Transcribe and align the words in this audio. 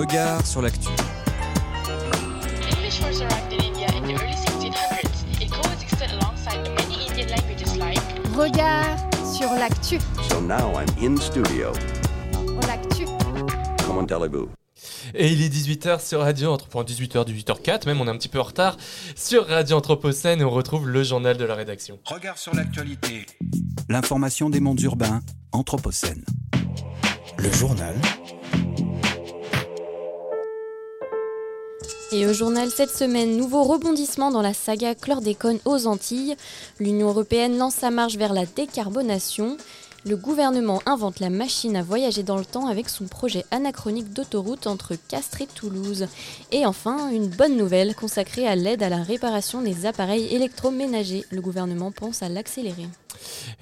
Regard 0.00 0.46
sur 0.46 0.62
l'actu. 0.62 0.88
English 2.70 3.00
first 3.02 3.20
arrived 3.20 3.52
in 3.52 3.62
India 3.62 3.86
in 3.88 4.02
the 4.04 4.14
early 4.18 4.32
1600s. 4.32 5.42
It 5.42 5.50
coexisted 5.50 6.10
alongside 6.12 6.62
many 6.74 7.06
Indian 7.06 7.28
languages 7.28 7.76
like 7.76 8.00
Regard 8.34 8.96
sur 9.22 9.52
l'actu. 9.58 9.98
So 10.26 10.40
now 10.40 10.72
I'm 10.72 10.88
in 11.04 11.18
studio. 11.18 11.72
L'actu. 12.66 13.04
Comment 13.84 14.06
allez-vous? 14.06 14.48
Et 15.12 15.32
il 15.32 15.42
est 15.42 15.50
18h 15.50 16.00
sur 16.00 16.20
Radio 16.20 16.52
Anthropocène, 16.52 16.96
18h, 16.96 17.26
18h04 17.26 17.84
même, 17.84 18.00
on 18.00 18.06
est 18.06 18.10
un 18.10 18.16
petit 18.16 18.30
peu 18.30 18.40
en 18.40 18.44
retard 18.44 18.78
sur 19.14 19.46
Radio 19.48 19.76
Anthropocène 19.76 20.40
et 20.40 20.44
on 20.44 20.50
retrouve 20.50 20.88
le 20.88 21.02
journal 21.02 21.36
de 21.36 21.44
la 21.44 21.54
rédaction. 21.54 21.98
Regard 22.06 22.38
sur 22.38 22.54
l'actualité. 22.54 23.26
L'information 23.90 24.48
des 24.48 24.60
mondes 24.60 24.80
urbains, 24.80 25.20
Anthropocène. 25.52 26.24
Le 27.36 27.52
journal 27.52 27.96
Et 32.12 32.26
au 32.26 32.32
journal 32.32 32.70
cette 32.70 32.90
semaine, 32.90 33.36
nouveau 33.36 33.62
rebondissement 33.62 34.32
dans 34.32 34.42
la 34.42 34.52
saga 34.52 34.96
chlordécone 34.96 35.60
aux 35.64 35.86
Antilles. 35.86 36.34
L'Union 36.80 37.08
européenne 37.10 37.56
lance 37.56 37.74
sa 37.74 37.90
marche 37.92 38.16
vers 38.16 38.32
la 38.32 38.46
décarbonation. 38.46 39.56
Le 40.04 40.16
gouvernement 40.16 40.82
invente 40.86 41.20
la 41.20 41.30
machine 41.30 41.76
à 41.76 41.84
voyager 41.84 42.24
dans 42.24 42.36
le 42.36 42.44
temps 42.44 42.66
avec 42.66 42.88
son 42.88 43.04
projet 43.04 43.44
anachronique 43.52 44.12
d'autoroute 44.12 44.66
entre 44.66 44.96
Castres 45.08 45.42
et 45.42 45.46
Toulouse. 45.46 46.08
Et 46.50 46.66
enfin, 46.66 47.10
une 47.10 47.28
bonne 47.28 47.56
nouvelle 47.56 47.94
consacrée 47.94 48.46
à 48.46 48.56
l'aide 48.56 48.82
à 48.82 48.88
la 48.88 49.04
réparation 49.04 49.62
des 49.62 49.86
appareils 49.86 50.34
électroménagers. 50.34 51.24
Le 51.30 51.40
gouvernement 51.40 51.92
pense 51.92 52.24
à 52.24 52.28
l'accélérer. 52.28 52.88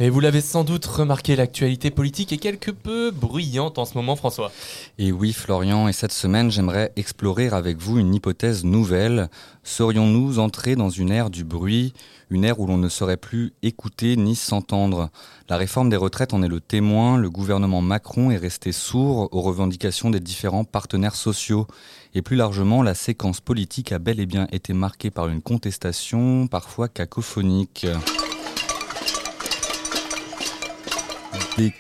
Et 0.01 0.11
vous 0.11 0.21
l'avez 0.21 0.41
sans 0.41 0.65
doute 0.65 0.87
remarqué, 0.87 1.37
l'actualité 1.37 1.91
politique 1.91 2.33
est 2.33 2.39
quelque 2.39 2.71
peu 2.71 3.11
bruyante 3.11 3.79
en 3.79 3.85
ce 3.85 3.95
moment, 3.95 4.17
François. 4.17 4.53
Et 4.99 5.13
oui, 5.13 5.33
Florian, 5.33 5.89
et 5.89 5.93
cette 5.93 6.13
semaine, 6.13 6.51
j'aimerais 6.51 6.93
explorer 6.97 7.49
avec 7.49 7.79
vous 7.79 7.99
une 7.99 8.15
hypothèse 8.15 8.65
nouvelle. 8.65 9.29
Serions-nous 9.65 10.39
entrés 10.39 10.77
dans 10.77 10.91
une 10.91 11.11
ère 11.11 11.31
du 11.31 11.45
bruit, 11.45 11.93
une 12.31 12.45
ère 12.45 12.61
où 12.61 12.67
l'on 12.67 12.79
ne 12.79 12.89
saurait 12.89 13.17
plus 13.17 13.53
écouter 13.63 14.17
ni 14.17 14.37
s'entendre? 14.37 15.11
La 15.49 15.57
réforme 15.57 15.91
des 15.91 15.97
retraites 15.97 16.35
en 16.35 16.43
est 16.43 16.49
le 16.49 16.61
témoin. 16.61 17.17
Le 17.17 17.31
gouvernement 17.31 17.81
Macron 17.81 18.31
est 18.31 18.37
resté 18.37 18.73
sourd 18.73 19.29
aux 19.33 19.43
revendications 19.43 20.11
des 20.11 20.21
différents 20.21 20.65
partenaires 20.65 21.17
sociaux. 21.17 21.67
Et 22.15 22.23
plus 22.23 22.37
largement, 22.37 22.83
la 22.83 22.95
séquence 22.95 23.41
politique 23.41 23.93
a 23.93 23.99
bel 23.99 24.21
et 24.21 24.27
bien 24.27 24.47
été 24.53 24.73
marquée 24.73 25.11
par 25.11 25.29
une 25.29 25.43
contestation, 25.43 26.47
parfois 26.47 26.89
cacophonique. 26.89 27.87
Des, 31.59 31.73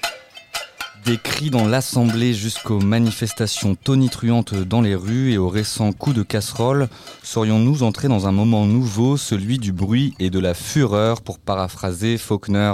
cris 1.22 1.50
dans 1.50 1.68
l'Assemblée 1.68 2.34
jusqu'aux 2.34 2.80
manifestations 2.80 3.76
tonitruantes 3.76 4.54
dans 4.54 4.80
les 4.80 4.96
rues 4.96 5.32
et 5.32 5.38
aux 5.38 5.48
récents 5.48 5.92
coups 5.92 6.16
de 6.16 6.24
casserole, 6.24 6.88
serions-nous 7.22 7.84
entrés 7.84 8.08
dans 8.08 8.26
un 8.26 8.32
moment 8.32 8.66
nouveau, 8.66 9.16
celui 9.16 9.58
du 9.58 9.72
bruit 9.72 10.14
et 10.18 10.30
de 10.30 10.40
la 10.40 10.52
fureur, 10.52 11.22
pour 11.22 11.38
paraphraser 11.38 12.18
Faulkner 12.18 12.72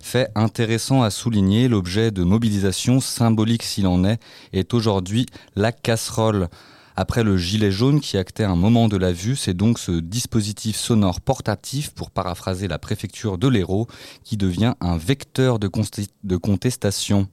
Fait 0.00 0.28
intéressant 0.36 1.02
à 1.02 1.10
souligner, 1.10 1.66
l'objet 1.66 2.12
de 2.12 2.22
mobilisation, 2.22 3.00
symbolique 3.00 3.64
s'il 3.64 3.88
en 3.88 4.04
est, 4.04 4.20
est 4.52 4.74
aujourd'hui 4.74 5.26
la 5.56 5.72
casserole. 5.72 6.48
Après 6.96 7.24
le 7.24 7.36
gilet 7.36 7.72
jaune 7.72 8.00
qui 8.00 8.16
actait 8.16 8.44
un 8.44 8.54
moment 8.54 8.86
de 8.86 8.96
la 8.96 9.12
vue, 9.12 9.34
c'est 9.34 9.54
donc 9.54 9.80
ce 9.80 9.92
dispositif 9.92 10.76
sonore 10.76 11.20
portatif, 11.20 11.90
pour 11.90 12.12
paraphraser 12.12 12.68
la 12.68 12.78
préfecture 12.78 13.36
de 13.36 13.48
l'Hérault, 13.48 13.88
qui 14.22 14.36
devient 14.36 14.74
un 14.80 14.96
vecteur 14.96 15.58
de, 15.58 15.66
contestation. 16.36 17.26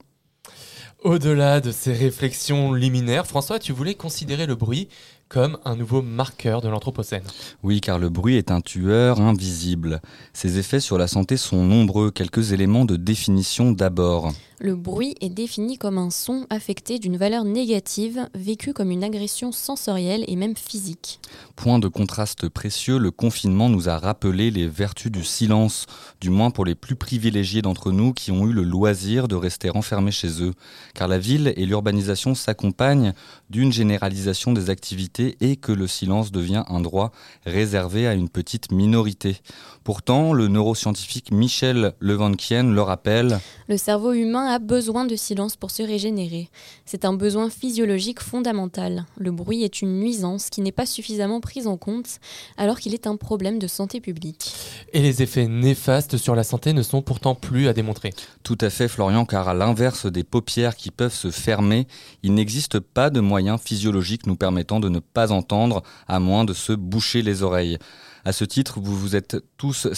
Au-delà 1.04 1.60
de 1.60 1.70
ces 1.70 1.92
réflexions 1.92 2.72
liminaires, 2.72 3.26
François, 3.26 3.60
tu 3.60 3.72
voulais 3.72 3.94
considérer 3.94 4.46
le 4.46 4.56
bruit 4.56 4.88
comme 5.32 5.56
un 5.64 5.76
nouveau 5.76 6.02
marqueur 6.02 6.60
de 6.60 6.68
l'Anthropocène. 6.68 7.22
Oui, 7.62 7.80
car 7.80 7.98
le 7.98 8.10
bruit 8.10 8.36
est 8.36 8.50
un 8.50 8.60
tueur 8.60 9.18
invisible. 9.18 10.02
Ses 10.34 10.58
effets 10.58 10.80
sur 10.80 10.98
la 10.98 11.06
santé 11.06 11.38
sont 11.38 11.64
nombreux. 11.64 12.10
Quelques 12.10 12.52
éléments 12.52 12.84
de 12.84 12.96
définition 12.96 13.72
d'abord. 13.72 14.32
Le 14.64 14.76
bruit 14.76 15.16
est 15.20 15.28
défini 15.28 15.76
comme 15.76 15.98
un 15.98 16.10
son 16.10 16.46
affecté 16.48 17.00
d'une 17.00 17.16
valeur 17.16 17.44
négative, 17.44 18.28
vécu 18.32 18.72
comme 18.72 18.92
une 18.92 19.02
agression 19.02 19.50
sensorielle 19.50 20.24
et 20.28 20.36
même 20.36 20.54
physique. 20.54 21.18
Point 21.56 21.80
de 21.80 21.88
contraste 21.88 22.48
précieux, 22.48 22.98
le 22.98 23.10
confinement 23.10 23.68
nous 23.68 23.88
a 23.88 23.98
rappelé 23.98 24.52
les 24.52 24.68
vertus 24.68 25.10
du 25.10 25.24
silence, 25.24 25.86
du 26.20 26.30
moins 26.30 26.52
pour 26.52 26.64
les 26.64 26.76
plus 26.76 26.94
privilégiés 26.94 27.60
d'entre 27.60 27.90
nous 27.90 28.12
qui 28.12 28.30
ont 28.30 28.46
eu 28.46 28.52
le 28.52 28.62
loisir 28.62 29.26
de 29.26 29.34
rester 29.34 29.70
enfermés 29.74 30.12
chez 30.12 30.44
eux. 30.44 30.52
Car 30.94 31.08
la 31.08 31.18
ville 31.18 31.52
et 31.56 31.66
l'urbanisation 31.66 32.36
s'accompagnent 32.36 33.14
d'une 33.50 33.72
généralisation 33.72 34.52
des 34.52 34.70
activités 34.70 35.21
et 35.40 35.56
que 35.56 35.72
le 35.72 35.86
silence 35.86 36.32
devient 36.32 36.64
un 36.68 36.80
droit 36.80 37.12
réservé 37.46 38.06
à 38.06 38.14
une 38.14 38.28
petite 38.28 38.72
minorité. 38.72 39.36
Pourtant, 39.84 40.32
le 40.32 40.48
neuroscientifique 40.48 41.32
Michel 41.32 41.94
Levankien 42.00 42.64
le 42.64 42.82
rappelle. 42.82 43.40
Le 43.68 43.76
cerveau 43.76 44.12
humain 44.12 44.46
a 44.46 44.58
besoin 44.58 45.04
de 45.04 45.16
silence 45.16 45.56
pour 45.56 45.70
se 45.70 45.82
régénérer. 45.82 46.48
C'est 46.84 47.04
un 47.04 47.14
besoin 47.14 47.50
physiologique 47.50 48.20
fondamental. 48.20 49.06
Le 49.16 49.32
bruit 49.32 49.64
est 49.64 49.82
une 49.82 49.98
nuisance 49.98 50.50
qui 50.50 50.60
n'est 50.60 50.72
pas 50.72 50.86
suffisamment 50.86 51.40
prise 51.40 51.66
en 51.66 51.76
compte 51.76 52.20
alors 52.56 52.78
qu'il 52.78 52.94
est 52.94 53.06
un 53.06 53.16
problème 53.16 53.58
de 53.58 53.66
santé 53.66 54.00
publique. 54.00 54.54
Et 54.92 55.00
les 55.00 55.22
effets 55.22 55.48
néfastes 55.48 56.16
sur 56.16 56.34
la 56.34 56.44
santé 56.44 56.72
ne 56.72 56.82
sont 56.82 57.02
pourtant 57.02 57.34
plus 57.34 57.68
à 57.68 57.72
démontrer. 57.72 58.12
Tout 58.42 58.58
à 58.60 58.70
fait 58.70 58.88
Florian, 58.88 59.24
car 59.24 59.48
à 59.48 59.54
l'inverse 59.54 60.06
des 60.06 60.24
paupières 60.24 60.76
qui 60.76 60.90
peuvent 60.90 61.14
se 61.14 61.30
fermer, 61.30 61.86
il 62.22 62.34
n'existe 62.34 62.78
pas 62.78 63.10
de 63.10 63.20
moyen 63.20 63.58
physiologique 63.58 64.26
nous 64.26 64.36
permettant 64.36 64.80
de 64.80 64.88
ne 64.88 64.98
pas 65.12 65.32
entendre 65.32 65.82
à 66.08 66.20
moins 66.20 66.44
de 66.44 66.52
se 66.52 66.72
boucher 66.72 67.22
les 67.22 67.42
oreilles. 67.42 67.78
À 68.24 68.32
ce 68.32 68.44
titre, 68.44 68.78
vous 68.80 68.96
vous 68.96 69.16
êtes 69.16 69.36
tous 69.56 69.88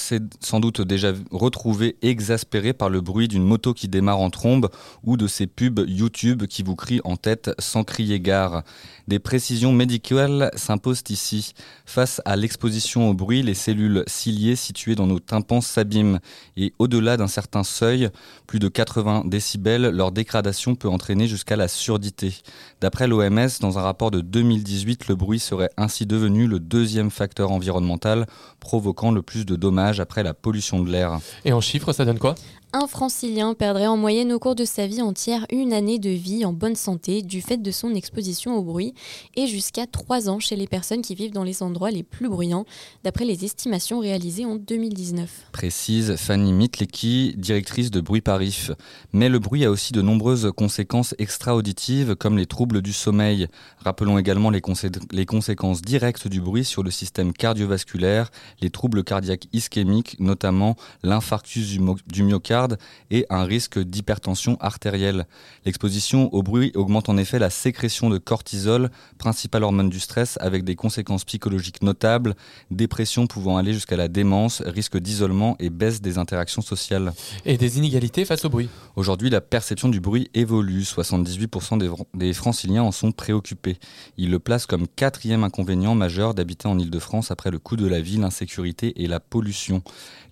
sans 0.41 0.60
doute 0.60 0.80
déjà 0.80 1.12
retrouvés 1.30 1.97
exaspérés 2.00 2.72
par 2.72 2.88
le 2.88 3.02
bruit 3.02 3.28
d'une 3.28 3.44
moto 3.44 3.75
qui 3.75 3.86
démarre 3.86 4.20
en 4.20 4.30
trombe 4.30 4.70
ou 5.02 5.19
de 5.19 5.26
ces 5.26 5.47
pubs 5.47 5.84
YouTube 5.86 6.47
qui 6.47 6.62
vous 6.62 6.75
crient 6.75 7.02
en 7.04 7.16
tête 7.16 7.50
sans 7.58 7.84
crier 7.84 8.20
gare. 8.20 8.62
Des 9.06 9.19
précisions 9.19 9.72
médicales 9.72 10.50
s'imposent 10.56 11.03
ici. 11.10 11.53
Face 11.84 12.22
à 12.25 12.37
l'exposition 12.37 13.10
au 13.10 13.15
bruit, 13.15 13.42
les 13.42 13.54
cellules 13.54 14.03
ciliées 14.06 14.56
situées 14.56 14.94
dans 14.94 15.06
nos 15.06 15.20
tympans 15.20 15.60
s'abîment 15.60 16.20
et 16.56 16.72
au-delà 16.78 17.16
d'un 17.16 17.26
certain 17.26 17.64
seuil, 17.64 18.09
plus 18.47 18.59
de 18.59 18.69
80 18.69 19.25
décibels, 19.26 19.91
leur 19.91 20.10
dégradation 20.10 20.75
peut 20.75 20.88
entraîner 20.88 21.26
jusqu'à 21.26 21.56
la 21.56 21.69
surdité. 21.69 22.37
D'après 22.81 23.06
l'OMS, 23.06 23.48
dans 23.60 23.78
un 23.78 23.82
rapport 23.82 24.10
de 24.10 24.20
2018, 24.20 25.09
le 25.09 25.14
bruit 25.16 25.38
serait 25.38 25.70
ainsi 25.76 26.06
devenu 26.06 26.47
le 26.47 26.59
deuxième 26.59 27.10
facteur 27.10 27.50
environnemental 27.50 28.26
provoquant 28.59 29.10
le 29.10 29.20
plus 29.20 29.44
de 29.44 29.56
dommages 29.56 30.00
après 30.00 30.22
la 30.22 30.32
pollution 30.32 30.82
de 30.82 30.91
l'air. 30.91 31.19
Et 31.44 31.53
en 31.53 31.60
chiffres, 31.60 31.93
ça 31.93 32.04
donne 32.04 32.19
quoi? 32.19 32.34
Un 32.75 32.89
francilien 32.89 33.55
perdrait 33.55 33.87
en 33.87 33.97
moyenne 33.97 34.33
au 34.33 34.41
cours 34.41 34.57
de 34.57 34.65
sa 34.65 34.89
vie 34.89 35.01
entière 35.01 35.47
une 35.53 35.73
année 35.73 36.01
de 36.01 36.11
vie 36.11 36.45
en 36.45 36.53
bonne 36.53 36.75
santé 36.75 37.23
du 37.23 37.41
fait 37.41 37.57
de 37.57 37.71
son 37.71 37.95
exposition 37.95 38.57
au 38.57 38.62
bruit 38.62 38.95
et 39.37 39.47
jusqu'à 39.47 39.87
trois 39.87 40.29
ans 40.29 40.41
chez 40.41 40.57
les 40.57 40.67
personnes 40.67 41.01
qui 41.01 41.15
vivent 41.15 41.33
dans 41.33 41.45
les 41.45 41.62
endroits 41.62 41.93
les 41.93 42.03
plus 42.03 42.29
bruyants, 42.29 42.65
d'après 43.05 43.27
les 43.27 43.45
estimations 43.45 44.01
réalisées 44.01 44.45
en 44.45 44.57
2019. 44.57 45.51
Précise 45.53 46.17
Fanny 46.17 46.53
Mitlecki, 46.53 47.35
directrice 47.37 47.93
de 47.93 48.01
Bruit 48.01 48.23
Parif. 48.23 48.73
Mais 49.12 49.29
le 49.29 49.39
bruit 49.39 49.65
a 49.65 49.71
aussi 49.71 49.93
de 49.93 50.03
nombreuses 50.03 50.51
conséquences 50.56 51.15
extra-auditives 51.19 52.17
comme 52.17 52.37
les 52.37 52.47
troubles 52.47 52.83
du 52.83 52.93
sommeil. 52.93 53.47
Rappelons 53.79 54.19
également 54.19 54.51
les, 54.51 54.61
conséquences 54.61 55.81
directes 55.81 56.27
du 56.27 56.41
bruit 56.41 56.65
sur 56.65 56.83
le 56.83 56.91
système 56.91 57.33
cardiovasculaire, 57.33 58.33
les 58.61 58.71
troubles 58.71 59.05
cardiaques 59.05 59.47
ischémiques, 59.53 60.17
notamment 60.19 60.75
l'infarctus 61.05 61.79
du 62.09 62.23
myocarde 62.25 62.63
et 63.10 63.26
un 63.30 63.44
risque 63.44 63.78
d'hypertension 63.78 64.56
artérielle. 64.61 65.26
L'exposition 65.64 66.32
au 66.34 66.43
bruit 66.43 66.72
augmente 66.75 67.08
en 67.08 67.16
effet 67.16 67.38
la 67.38 67.50
sécrétion 67.50 68.11
de 68.11 68.19
cortisol, 68.19 68.90
principale 69.19 69.64
hormone 69.64 69.90
du 69.90 70.00
stress, 70.00 70.38
avec 70.40 70.64
des 70.64 70.76
conséquences 70.76 71.25
psychologiques 71.25 71.82
notables, 71.82 72.34
dépression 72.70 73.26
pouvant 73.26 73.56
aller 73.56 73.72
jusqu'à 73.72 73.96
la 73.96 74.08
démence, 74.08 74.62
risque 74.64 74.99
d'isolement 74.99 75.56
et 75.58 75.70
baisse 75.70 76.00
des 76.00 76.19
interactions 76.19 76.62
sociales. 76.62 77.12
Et 77.44 77.56
des 77.56 77.78
inégalités 77.78 78.25
face 78.25 78.44
au 78.44 78.50
bruit 78.50 78.69
Aujourd'hui, 78.96 79.31
la 79.31 79.40
perception 79.40 79.88
du 79.88 80.00
bruit 80.00 80.31
évolue. 80.34 80.82
78% 80.82 81.78
des, 81.78 81.90
des 82.14 82.32
franciliens 82.32 82.82
en 82.82 82.93
sont 82.93 83.12
préoccupés. 83.12 83.78
Ils 84.17 84.31
le 84.31 84.38
placent 84.38 84.67
comme 84.67 84.87
quatrième 84.87 85.44
inconvénient 85.44 85.94
majeur 85.94 86.34
d'habiter 86.34 86.69
en 86.69 86.78
Ile-de-France 86.78 87.31
après 87.31 87.50
le 87.50 87.58
coût 87.58 87.76
de 87.76 87.87
la 87.87 88.00
vie, 88.00 88.17
l'insécurité 88.17 89.02
et 89.02 89.06
la 89.06 89.20
pollution. 89.20 89.82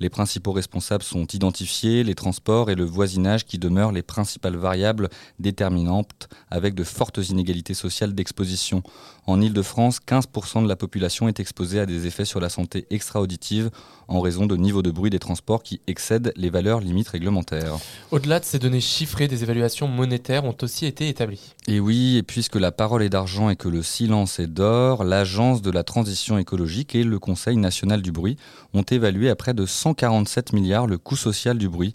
Les 0.01 0.11
principaux 0.11 0.53
responsables 0.53 1.05
sont 1.05 1.27
identifiés, 1.29 2.05
les 2.05 2.15
transports 2.23 2.71
et 2.71 2.77
le 2.77 2.85
voisinage 2.85 3.45
qui 3.45 3.59
demeurent 3.59 3.91
les 3.91 4.03
principales 4.03 4.55
variables 4.55 5.09
déterminantes 5.41 6.29
avec 6.53 6.77
de 6.77 6.85
fortes 6.85 7.19
inégalités 7.19 7.75
sociales 7.75 8.15
d'exposition. 8.15 8.85
En 9.27 9.41
Ile-de-France, 9.41 9.99
15% 10.07 10.63
de 10.63 10.69
la 10.69 10.77
population 10.77 11.27
est 11.27 11.41
exposée 11.41 11.81
à 11.81 11.87
des 11.87 12.07
effets 12.07 12.25
sur 12.25 12.41
la 12.41 12.49
santé 12.49 12.87
extra-auditive 12.91 13.71
en 14.09 14.21
raison 14.21 14.47
de 14.47 14.57
niveaux 14.57 14.83
de 14.83 14.91
bruit 14.91 15.11
des 15.11 15.19
transports 15.19 15.63
qui 15.63 15.81
excèdent 15.87 16.33
les 16.37 16.51
valeurs 16.51 16.81
limites 16.81 17.09
réglementaires. 17.09 17.79
Au-delà 18.11 18.41
de 18.41 18.45
ces 18.45 18.59
données 18.59 18.81
chiffrées, 18.81 19.27
des 19.27 19.43
évaluations 19.43 19.89
monétaires 19.89 20.45
ont 20.45 20.57
aussi 20.63 20.87
été 20.87 21.09
établies. 21.09 21.55
Et 21.67 21.81
oui, 21.81 22.19
et 22.19 22.23
puisque 22.23 22.57
la 22.57 22.73
parole 22.73 23.03
est 23.03 23.09
d'argent 23.09 23.49
et 23.49 23.57
que 23.57 23.69
le 23.69 23.83
silence 23.83 24.39
est 24.39 24.49
d'or, 24.49 25.05
l'Agence 25.05 25.63
de 25.63 25.71
la 25.71 25.83
transition 25.83 26.39
écologique 26.39 26.95
et 26.95 27.05
le 27.05 27.19
Conseil 27.19 27.57
national 27.57 28.03
du 28.03 28.13
bruit 28.13 28.37
ont 28.75 28.83
évalué 28.83 29.31
à 29.31 29.37
près 29.37 29.55
de 29.55 29.67
147 29.67 30.53
milliards 30.53 30.87
le 30.87 30.99
coût 30.99 31.17
social 31.17 31.59
du 31.59 31.69
bruit 31.69 31.95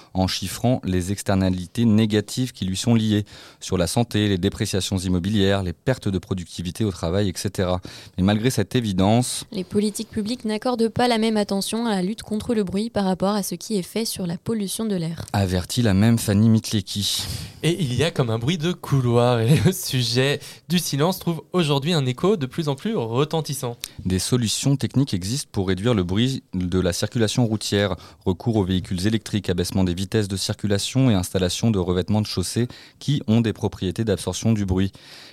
en 0.13 0.27
chiffrant 0.27 0.81
les 0.83 1.11
externalités 1.11 1.85
négatives 1.85 2.51
qui 2.51 2.65
lui 2.65 2.77
sont 2.77 2.95
liées 2.95 3.25
sur 3.59 3.77
la 3.77 3.87
santé, 3.87 4.27
les 4.27 4.37
dépréciations 4.37 4.97
immobilières, 4.97 5.63
les 5.63 5.73
pertes 5.73 6.07
de 6.07 6.17
productivité 6.17 6.83
au 6.85 6.91
travail, 6.91 7.29
etc. 7.29 7.69
Mais 8.17 8.23
malgré 8.23 8.49
cette 8.49 8.75
évidence, 8.75 9.45
Les 9.51 9.63
politiques 9.63 10.09
publiques 10.09 10.45
n'accordent 10.45 10.89
pas 10.89 11.07
la 11.07 11.17
même 11.17 11.37
attention 11.37 11.85
à 11.85 11.91
la 11.95 12.01
lutte 12.01 12.23
contre 12.23 12.53
le 12.53 12.63
bruit 12.63 12.89
par 12.89 13.05
rapport 13.05 13.35
à 13.35 13.43
ce 13.43 13.55
qui 13.55 13.77
est 13.77 13.81
fait 13.83 14.05
sur 14.05 14.27
la 14.27 14.37
pollution 14.37 14.85
de 14.85 14.95
l'air. 14.95 15.25
avertit 15.33 15.81
la 15.81 15.93
même 15.93 16.17
Fanny 16.17 16.49
Mitlecki. 16.49 17.23
Et 17.63 17.81
il 17.81 17.93
y 17.93 18.03
a 18.03 18.11
comme 18.11 18.29
un 18.29 18.39
bruit 18.39 18.57
de 18.57 18.71
couloir. 18.71 19.39
Et 19.41 19.59
le 19.65 19.71
sujet 19.71 20.39
du 20.67 20.79
silence 20.79 21.19
trouve 21.19 21.43
aujourd'hui 21.53 21.93
un 21.93 22.05
écho 22.05 22.37
de 22.37 22.45
plus 22.45 22.67
en 22.69 22.75
plus 22.75 22.95
retentissant. 22.95 23.77
Des 24.05 24.19
solutions 24.19 24.75
techniques 24.75 25.13
existent 25.13 25.49
pour 25.51 25.67
réduire 25.67 25.93
le 25.93 26.03
bruit 26.03 26.43
de 26.53 26.79
la 26.79 26.93
circulation 26.93 27.45
routière, 27.45 27.95
recours 28.25 28.55
aux 28.55 28.63
véhicules 28.63 29.05
électriques, 29.07 29.49
abaissement 29.49 29.83
des 29.83 29.93
vitesses 30.01 30.27
de 30.27 30.35
circulation 30.35 31.11
et 31.11 31.13
installation 31.13 31.69
de 31.69 31.77
revêtements 31.77 32.21
de 32.21 32.25
chaussée 32.25 32.67
qui 32.97 33.21
ont 33.27 33.39
des 33.39 33.53
propriétés 33.53 34.03
d'absorption 34.03 34.51
du 34.51 34.65
bruit. 34.65 34.91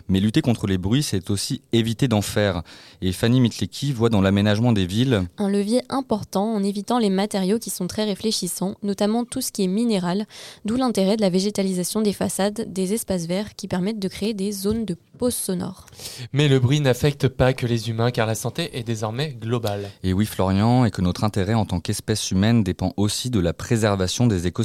Mais 0.09 0.21
lutter 0.21 0.43
contre 0.43 0.67
les 0.67 0.77
bruits, 0.77 1.03
c'est 1.03 1.31
aussi 1.31 1.63
éviter 1.73 2.07
d'en 2.07 2.21
faire. 2.21 2.63
Et 3.01 3.13
Fanny 3.13 3.41
Mitlecki 3.41 3.93
voit 3.93 4.11
dans 4.11 4.21
l'aménagement 4.21 4.73
des 4.73 4.87
villes 4.87 5.23
Un 5.39 5.49
levier 5.49 5.81
important 5.89 6.55
en 6.55 6.63
évitant 6.63 6.99
les 6.99 7.09
matériaux 7.09 7.59
qui 7.59 7.71
sont 7.71 7.87
très 7.87 8.05
réfléchissants, 8.05 8.75
notamment 8.83 9.25
tout 9.25 9.41
ce 9.41 9.53
qui 9.53 9.65
est 9.65 9.69
minéral, 9.69 10.27
d'où 10.67 10.77
l'intérêt 10.77 11.17
de 11.17 11.23
la 11.23 11.31
végétalisation 11.31 12.03
des 12.03 12.13
façades, 12.13 12.71
des 12.71 12.93
espaces 12.93 13.27
verts 13.27 13.55
qui 13.57 13.69
permettent 13.69 14.01
de 14.01 14.09
créer 14.09 14.35
des 14.35 14.53
zones 14.53 14.85
de 14.85 14.97
pause 15.17 15.35
sonore. 15.35 15.87
Mais 16.33 16.49
le 16.49 16.61
bruit 16.61 16.81
n'affecte 16.81 17.29
pas 17.29 17.55
que 17.55 17.67
les 17.67 17.89
humains 17.89 18.11
car 18.11 18.27
la 18.27 18.35
santé 18.35 18.79
est 18.79 18.85
désormais 18.85 19.31
globale. 19.41 19.91
Et 20.03 20.13
oui, 20.13 20.27
Florian, 20.27 20.85
et 20.85 20.91
que 20.91 21.03
notre 21.03 21.25
intérêt 21.25 21.55
en 21.55 21.65
tant 21.65 21.81
qu'espèce 21.81 22.31
humaine 22.31 22.63
dépend 22.63 22.93
aussi 22.97 23.31
de 23.31 23.41
la 23.41 23.53
préservation 23.53 24.27
des 24.27 24.47
écosystèmes. 24.47 24.58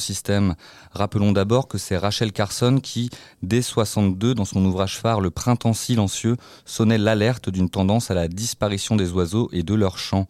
Rappelons 0.91 1.31
d'abord 1.31 1.67
que 1.67 1.77
c'est 1.77 1.97
Rachel 1.97 2.31
Carson 2.31 2.79
qui, 2.81 3.09
dès 3.41 3.61
62, 3.61 4.33
dans 4.33 4.45
son 4.45 4.63
ouvrage 4.65 4.97
phare 4.97 5.21
Le 5.21 5.31
printemps 5.31 5.73
silencieux, 5.73 6.37
sonnait 6.65 6.97
l'alerte 6.97 7.49
d'une 7.49 7.69
tendance 7.69 8.11
à 8.11 8.13
la 8.13 8.27
disparition 8.27 8.95
des 8.95 9.11
oiseaux 9.11 9.49
et 9.51 9.63
de 9.63 9.73
leurs 9.73 9.97
chants. 9.97 10.27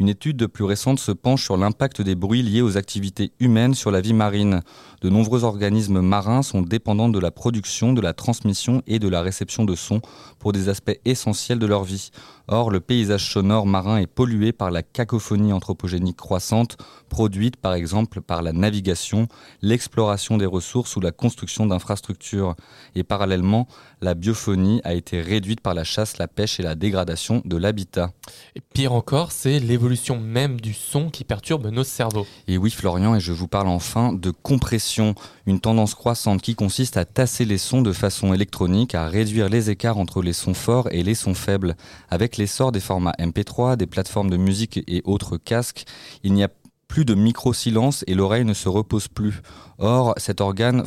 Une 0.00 0.08
étude 0.08 0.46
plus 0.46 0.64
récente 0.64 0.98
se 0.98 1.12
penche 1.12 1.44
sur 1.44 1.58
l'impact 1.58 2.00
des 2.00 2.14
bruits 2.14 2.42
liés 2.42 2.62
aux 2.62 2.78
activités 2.78 3.32
humaines 3.38 3.74
sur 3.74 3.90
la 3.90 4.00
vie 4.00 4.14
marine. 4.14 4.62
De 5.02 5.10
nombreux 5.10 5.44
organismes 5.44 6.00
marins 6.00 6.42
sont 6.42 6.62
dépendants 6.62 7.10
de 7.10 7.18
la 7.18 7.30
production, 7.30 7.92
de 7.92 8.00
la 8.00 8.14
transmission 8.14 8.82
et 8.86 8.98
de 8.98 9.08
la 9.08 9.20
réception 9.20 9.66
de 9.66 9.74
sons 9.74 10.00
pour 10.38 10.52
des 10.52 10.70
aspects 10.70 10.98
essentiels 11.04 11.58
de 11.58 11.66
leur 11.66 11.84
vie. 11.84 12.12
Or, 12.52 12.72
le 12.72 12.80
paysage 12.80 13.30
sonore 13.30 13.64
marin 13.64 13.98
est 13.98 14.08
pollué 14.08 14.50
par 14.50 14.72
la 14.72 14.82
cacophonie 14.82 15.52
anthropogénique 15.52 16.16
croissante, 16.16 16.76
produite 17.08 17.56
par 17.56 17.74
exemple 17.74 18.20
par 18.20 18.42
la 18.42 18.52
navigation, 18.52 19.28
l'exploration 19.62 20.36
des 20.36 20.46
ressources 20.46 20.96
ou 20.96 21.00
la 21.00 21.12
construction 21.12 21.64
d'infrastructures. 21.64 22.56
Et 22.96 23.04
parallèlement, 23.04 23.68
la 24.00 24.14
biophonie 24.14 24.80
a 24.82 24.94
été 24.94 25.20
réduite 25.20 25.60
par 25.60 25.74
la 25.74 25.84
chasse, 25.84 26.18
la 26.18 26.26
pêche 26.26 26.58
et 26.58 26.64
la 26.64 26.74
dégradation 26.74 27.40
de 27.44 27.56
l'habitat. 27.56 28.10
Et 28.56 28.60
pire 28.60 28.94
encore, 28.94 29.30
c'est 29.30 29.60
l'évolution 29.60 30.18
même 30.18 30.60
du 30.60 30.74
son 30.74 31.08
qui 31.08 31.22
perturbe 31.22 31.68
nos 31.68 31.84
cerveaux. 31.84 32.26
Et 32.48 32.58
oui, 32.58 32.72
Florian, 32.72 33.14
et 33.14 33.20
je 33.20 33.32
vous 33.32 33.46
parle 33.46 33.68
enfin 33.68 34.12
de 34.12 34.32
compression, 34.32 35.14
une 35.46 35.60
tendance 35.60 35.94
croissante 35.94 36.42
qui 36.42 36.56
consiste 36.56 36.96
à 36.96 37.04
tasser 37.04 37.44
les 37.44 37.58
sons 37.58 37.82
de 37.82 37.92
façon 37.92 38.34
électronique, 38.34 38.96
à 38.96 39.06
réduire 39.06 39.48
les 39.48 39.70
écarts 39.70 39.98
entre 39.98 40.20
les 40.20 40.32
sons 40.32 40.54
forts 40.54 40.88
et 40.90 41.04
les 41.04 41.14
sons 41.14 41.34
faibles. 41.34 41.76
Avec 42.10 42.39
l'essor 42.40 42.72
des 42.72 42.80
formats 42.80 43.14
MP3, 43.18 43.76
des 43.76 43.86
plateformes 43.86 44.30
de 44.30 44.38
musique 44.38 44.80
et 44.88 45.02
autres 45.04 45.36
casques, 45.36 45.84
il 46.24 46.32
n'y 46.32 46.42
a 46.42 46.48
plus 46.88 47.04
de 47.04 47.14
micro-silence 47.14 48.02
et 48.06 48.14
l'oreille 48.14 48.46
ne 48.46 48.54
se 48.54 48.68
repose 48.68 49.08
plus. 49.08 49.42
Or, 49.78 50.14
cet 50.16 50.40
organe 50.40 50.84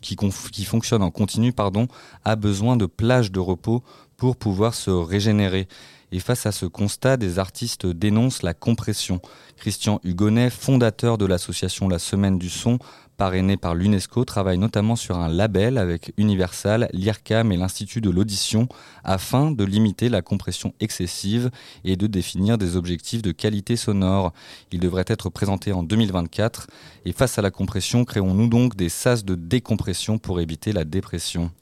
qui 0.00 0.16
fonctionne 0.64 1.02
en 1.02 1.10
continu 1.10 1.52
pardon, 1.52 1.86
a 2.24 2.36
besoin 2.36 2.76
de 2.76 2.86
plages 2.86 3.30
de 3.30 3.38
repos 3.38 3.84
pour 4.16 4.36
pouvoir 4.36 4.74
se 4.74 4.90
régénérer. 4.90 5.68
Et 6.10 6.18
face 6.18 6.46
à 6.46 6.52
ce 6.52 6.66
constat, 6.66 7.16
des 7.16 7.38
artistes 7.38 7.86
dénoncent 7.86 8.42
la 8.42 8.54
compression. 8.54 9.20
Christian 9.56 10.00
Hugonnet, 10.04 10.50
fondateur 10.50 11.18
de 11.18 11.26
l'association 11.26 11.88
La 11.88 11.98
Semaine 11.98 12.38
du 12.38 12.50
Son, 12.50 12.78
parrainé 13.22 13.56
par 13.56 13.76
l'UNESCO, 13.76 14.24
travaille 14.24 14.58
notamment 14.58 14.96
sur 14.96 15.16
un 15.16 15.28
label 15.28 15.78
avec 15.78 16.12
Universal, 16.16 16.88
l'IRCAM 16.92 17.52
et 17.52 17.56
l'Institut 17.56 18.00
de 18.00 18.10
l'audition 18.10 18.66
afin 19.04 19.52
de 19.52 19.62
limiter 19.62 20.08
la 20.08 20.22
compression 20.22 20.74
excessive 20.80 21.48
et 21.84 21.94
de 21.94 22.08
définir 22.08 22.58
des 22.58 22.74
objectifs 22.74 23.22
de 23.22 23.30
qualité 23.30 23.76
sonore. 23.76 24.32
Il 24.72 24.80
devrait 24.80 25.04
être 25.06 25.30
présenté 25.30 25.70
en 25.70 25.84
2024. 25.84 26.66
Et 27.04 27.12
face 27.12 27.38
à 27.38 27.42
la 27.42 27.52
compression, 27.52 28.04
créons-nous 28.04 28.48
donc 28.48 28.74
des 28.74 28.88
sas 28.88 29.24
de 29.24 29.36
décompression 29.36 30.18
pour 30.18 30.40
éviter 30.40 30.72
la 30.72 30.82
dépression. 30.82 31.52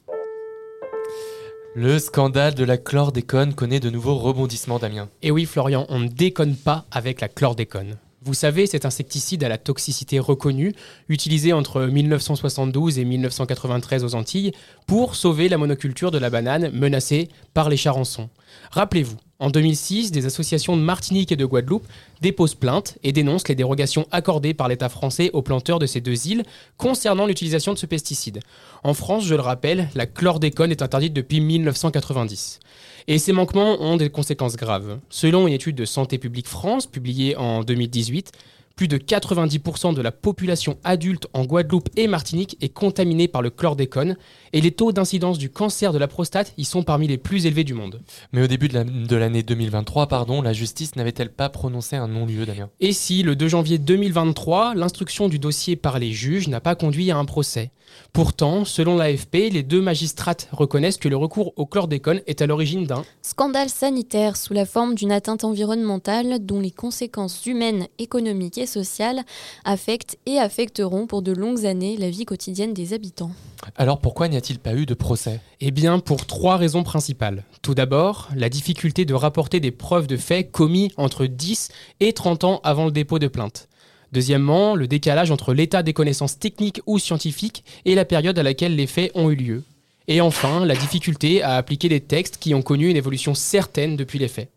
Le 1.75 1.99
scandale 1.99 2.55
de 2.55 2.63
la 2.63 2.79
chlordécone 2.79 3.53
connaît 3.53 3.79
de 3.79 3.91
nouveaux 3.91 4.17
rebondissements, 4.17 4.79
Damien. 4.79 5.09
Et 5.21 5.29
oui, 5.29 5.45
Florian, 5.45 5.85
on 5.89 5.99
ne 5.99 6.07
déconne 6.07 6.55
pas 6.55 6.87
avec 6.89 7.21
la 7.21 7.27
chlordécone. 7.27 7.97
Vous 8.23 8.35
savez, 8.35 8.67
cet 8.67 8.85
insecticide 8.85 9.43
à 9.43 9.49
la 9.49 9.57
toxicité 9.57 10.19
reconnue, 10.19 10.73
utilisé 11.09 11.53
entre 11.53 11.81
1972 11.81 12.99
et 12.99 13.05
1993 13.05 14.03
aux 14.03 14.13
Antilles 14.13 14.51
pour 14.85 15.15
sauver 15.15 15.49
la 15.49 15.57
monoculture 15.57 16.11
de 16.11 16.19
la 16.19 16.29
banane 16.29 16.69
menacée 16.69 17.29
par 17.55 17.67
les 17.67 17.77
charançons. 17.77 18.29
Rappelez-vous, 18.69 19.17
en 19.39 19.49
2006, 19.49 20.11
des 20.11 20.27
associations 20.27 20.77
de 20.77 20.83
Martinique 20.83 21.31
et 21.31 21.35
de 21.35 21.45
Guadeloupe 21.45 21.87
déposent 22.21 22.53
plainte 22.53 22.99
et 23.01 23.11
dénoncent 23.11 23.47
les 23.47 23.55
dérogations 23.55 24.05
accordées 24.11 24.53
par 24.53 24.67
l'État 24.67 24.87
français 24.87 25.31
aux 25.33 25.41
planteurs 25.41 25.79
de 25.79 25.87
ces 25.87 25.99
deux 25.99 26.27
îles 26.27 26.43
concernant 26.77 27.25
l'utilisation 27.25 27.73
de 27.73 27.79
ce 27.79 27.87
pesticide. 27.87 28.41
En 28.83 28.93
France, 28.93 29.25
je 29.25 29.33
le 29.33 29.41
rappelle, 29.41 29.89
la 29.95 30.05
chlordécone 30.05 30.69
est 30.69 30.83
interdite 30.83 31.13
depuis 31.13 31.41
1990. 31.41 32.59
Et 33.07 33.17
ces 33.17 33.33
manquements 33.33 33.81
ont 33.81 33.97
des 33.97 34.09
conséquences 34.09 34.55
graves. 34.55 34.99
Selon 35.09 35.47
une 35.47 35.53
étude 35.53 35.75
de 35.75 35.85
Santé 35.85 36.17
publique 36.17 36.47
France 36.47 36.87
publiée 36.87 37.35
en 37.35 37.63
2018, 37.63 38.31
plus 38.75 38.87
de 38.87 38.97
90% 38.97 39.93
de 39.93 40.01
la 40.01 40.11
population 40.11 40.77
adulte 40.83 41.27
en 41.33 41.45
Guadeloupe 41.45 41.89
et 41.95 42.07
Martinique 42.07 42.57
est 42.61 42.69
contaminée 42.69 43.27
par 43.27 43.41
le 43.41 43.49
chlordécone 43.49 44.17
et 44.53 44.61
les 44.61 44.71
taux 44.71 44.91
d'incidence 44.91 45.37
du 45.37 45.49
cancer 45.49 45.93
de 45.93 45.97
la 45.97 46.07
prostate 46.07 46.53
y 46.57 46.65
sont 46.65 46.83
parmi 46.83 47.07
les 47.07 47.17
plus 47.17 47.45
élevés 47.45 47.63
du 47.63 47.73
monde. 47.73 48.01
Mais 48.31 48.41
au 48.43 48.47
début 48.47 48.67
de 48.67 48.73
la- 48.73 48.83
de 48.83 49.15
l'année 49.15 49.43
2023, 49.43 50.07
pardon, 50.07 50.41
la 50.41 50.53
justice 50.53 50.95
n'avait-elle 50.95 51.31
pas 51.31 51.49
prononcé 51.49 51.95
un 51.95 52.07
non-lieu, 52.07 52.45
Damien? 52.45 52.69
Et 52.79 52.93
si, 52.93 53.23
le 53.23 53.35
2 53.35 53.47
janvier 53.47 53.77
2023, 53.77 54.73
l'instruction 54.75 55.29
du 55.29 55.39
dossier 55.39 55.75
par 55.75 55.99
les 55.99 56.11
juges 56.11 56.47
n'a 56.47 56.59
pas 56.61 56.75
conduit 56.75 57.11
à 57.11 57.17
un 57.17 57.25
procès? 57.25 57.71
Pourtant, 58.13 58.63
selon 58.63 58.95
l'AFP, 58.95 59.49
les 59.51 59.63
deux 59.63 59.81
magistrates 59.81 60.47
reconnaissent 60.53 60.97
que 60.97 61.09
le 61.09 61.17
recours 61.17 61.51
au 61.57 61.65
chlordécone 61.65 62.21
est 62.25 62.41
à 62.41 62.47
l'origine 62.47 62.85
d'un 62.85 63.03
Scandale 63.21 63.69
sanitaire 63.69 64.37
sous 64.37 64.53
la 64.53 64.65
forme 64.65 64.95
d'une 64.95 65.11
atteinte 65.11 65.43
environnementale 65.43 66.45
dont 66.45 66.61
les 66.61 66.71
conséquences 66.71 67.45
humaines, 67.45 67.87
économiques 67.99 68.57
et 68.61 68.65
sociales 68.65 69.23
affectent 69.65 70.17
et 70.25 70.37
affecteront 70.37 71.07
pour 71.07 71.21
de 71.21 71.31
longues 71.31 71.65
années 71.65 71.97
la 71.97 72.09
vie 72.09 72.25
quotidienne 72.25 72.73
des 72.73 72.93
habitants. 72.93 73.31
Alors 73.75 73.99
pourquoi 73.99 74.27
n'y 74.27 74.37
a-t-il 74.37 74.59
pas 74.59 74.73
eu 74.73 74.85
de 74.85 74.93
procès? 74.93 75.39
Eh 75.59 75.71
bien, 75.71 75.99
pour 75.99 76.25
trois 76.25 76.57
raisons 76.57 76.83
principales. 76.83 77.43
Tout 77.61 77.75
d'abord, 77.75 78.29
la 78.35 78.49
difficulté 78.49 79.05
de 79.05 79.13
rapporter 79.13 79.59
des 79.59 79.71
preuves 79.71 80.07
de 80.07 80.17
faits 80.17 80.51
commis 80.51 80.91
entre 80.97 81.25
10 81.25 81.69
et 81.99 82.13
30 82.13 82.43
ans 82.43 82.61
avant 82.63 82.85
le 82.85 82.91
dépôt 82.91 83.19
de 83.19 83.27
plainte. 83.27 83.67
Deuxièmement, 84.11 84.75
le 84.75 84.87
décalage 84.87 85.31
entre 85.31 85.53
l'état 85.53 85.83
des 85.83 85.93
connaissances 85.93 86.37
techniques 86.37 86.81
ou 86.85 86.99
scientifiques 86.99 87.63
et 87.85 87.95
la 87.95 88.05
période 88.05 88.37
à 88.37 88.43
laquelle 88.43 88.75
les 88.75 88.87
faits 88.87 89.11
ont 89.15 89.29
eu 89.29 89.35
lieu. 89.35 89.63
Et 90.07 90.19
enfin, 90.19 90.65
la 90.65 90.75
difficulté 90.75 91.41
à 91.41 91.55
appliquer 91.55 91.87
des 91.87 92.01
textes 92.01 92.37
qui 92.37 92.53
ont 92.53 92.61
connu 92.61 92.89
une 92.89 92.97
évolution 92.97 93.33
certaine 93.33 93.95
depuis 93.95 94.19
les 94.19 94.27
faits. 94.27 94.49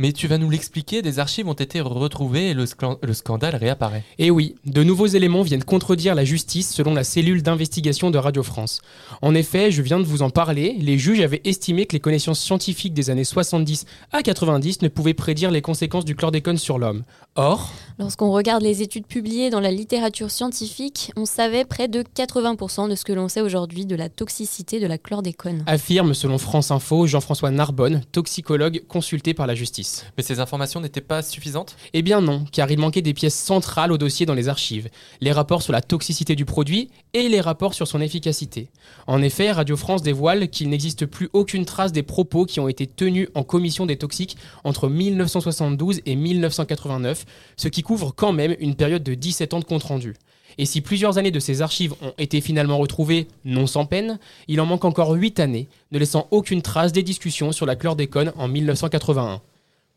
Mais 0.00 0.14
tu 0.14 0.28
vas 0.28 0.38
nous 0.38 0.48
l'expliquer, 0.48 1.02
des 1.02 1.18
archives 1.18 1.46
ont 1.46 1.52
été 1.52 1.78
retrouvées 1.82 2.52
et 2.52 2.54
le, 2.54 2.64
scandale 3.12 3.54
réapparaît. 3.56 4.02
Et 4.18 4.30
oui, 4.30 4.54
de 4.64 4.82
nouveaux 4.82 5.08
éléments 5.08 5.42
viennent 5.42 5.62
contredire 5.62 6.14
la 6.14 6.24
justice 6.24 6.72
selon 6.72 6.94
la 6.94 7.04
cellule 7.04 7.42
d'investigation 7.42 8.10
de 8.10 8.16
Radio 8.16 8.42
France. 8.42 8.80
En 9.20 9.34
effet, 9.34 9.70
je 9.70 9.82
viens 9.82 9.98
de 9.98 10.04
vous 10.04 10.22
en 10.22 10.30
parler, 10.30 10.74
les 10.80 10.96
juges 10.96 11.20
avaient 11.20 11.42
estimé 11.44 11.84
que 11.84 11.92
les 11.92 12.00
connaissances 12.00 12.40
scientifiques 12.40 12.94
des 12.94 13.10
années 13.10 13.24
70 13.24 13.84
à 14.10 14.22
90 14.22 14.80
ne 14.80 14.88
pouvaient 14.88 15.12
prédire 15.12 15.50
les 15.50 15.60
conséquences 15.60 16.06
du 16.06 16.16
chlordécone 16.16 16.56
sur 16.56 16.78
l'homme. 16.78 17.02
Or, 17.34 17.70
Lorsqu'on 18.00 18.32
regarde 18.32 18.62
les 18.62 18.80
études 18.80 19.06
publiées 19.06 19.50
dans 19.50 19.60
la 19.60 19.70
littérature 19.70 20.30
scientifique, 20.30 21.12
on 21.16 21.26
savait 21.26 21.66
près 21.66 21.86
de 21.86 22.02
80% 22.02 22.88
de 22.88 22.94
ce 22.94 23.04
que 23.04 23.12
l'on 23.12 23.28
sait 23.28 23.42
aujourd'hui 23.42 23.84
de 23.84 23.94
la 23.94 24.08
toxicité 24.08 24.80
de 24.80 24.86
la 24.86 24.96
chlordécone. 24.96 25.62
affirme 25.66 26.14
selon 26.14 26.38
France 26.38 26.70
Info 26.70 27.06
Jean-François 27.06 27.50
Narbonne, 27.50 28.00
toxicologue 28.10 28.82
consulté 28.88 29.34
par 29.34 29.46
la 29.46 29.54
justice. 29.54 29.89
Mais 30.16 30.22
ces 30.22 30.40
informations 30.40 30.80
n'étaient 30.80 31.00
pas 31.00 31.22
suffisantes? 31.22 31.76
Eh 31.92 32.02
bien 32.02 32.20
non, 32.20 32.44
car 32.50 32.70
il 32.70 32.78
manquait 32.78 33.02
des 33.02 33.14
pièces 33.14 33.34
centrales 33.34 33.92
au 33.92 33.98
dossier 33.98 34.26
dans 34.26 34.34
les 34.34 34.48
archives, 34.48 34.88
les 35.20 35.32
rapports 35.32 35.62
sur 35.62 35.72
la 35.72 35.82
toxicité 35.82 36.36
du 36.36 36.44
produit 36.44 36.90
et 37.14 37.28
les 37.28 37.40
rapports 37.40 37.74
sur 37.74 37.86
son 37.86 38.00
efficacité. 38.00 38.70
En 39.06 39.22
effet, 39.22 39.52
Radio 39.52 39.76
France 39.76 40.02
dévoile 40.02 40.48
qu'il 40.48 40.68
n'existe 40.68 41.06
plus 41.06 41.28
aucune 41.32 41.64
trace 41.64 41.92
des 41.92 42.02
propos 42.02 42.44
qui 42.44 42.60
ont 42.60 42.68
été 42.68 42.86
tenus 42.86 43.28
en 43.34 43.42
commission 43.42 43.86
des 43.86 43.96
toxiques 43.96 44.36
entre 44.64 44.88
1972 44.88 46.00
et 46.06 46.16
1989, 46.16 47.24
ce 47.56 47.68
qui 47.68 47.82
couvre 47.82 48.12
quand 48.14 48.32
même 48.32 48.56
une 48.60 48.74
période 48.74 49.02
de 49.02 49.14
17 49.14 49.54
ans 49.54 49.60
de 49.60 49.64
compte 49.64 49.84
rendu. 49.84 50.14
Et 50.58 50.66
si 50.66 50.80
plusieurs 50.80 51.16
années 51.18 51.30
de 51.30 51.40
ces 51.40 51.62
archives 51.62 51.94
ont 52.02 52.12
été 52.18 52.40
finalement 52.40 52.78
retrouvées, 52.78 53.28
non 53.44 53.66
sans 53.66 53.86
peine, 53.86 54.18
il 54.48 54.60
en 54.60 54.66
manque 54.66 54.84
encore 54.84 55.12
8 55.12 55.40
années, 55.40 55.68
ne 55.92 55.98
laissant 55.98 56.26
aucune 56.30 56.62
trace 56.62 56.92
des 56.92 57.02
discussions 57.02 57.52
sur 57.52 57.66
la 57.66 57.76
chlordécone 57.76 58.32
en 58.36 58.48
1981. 58.48 59.40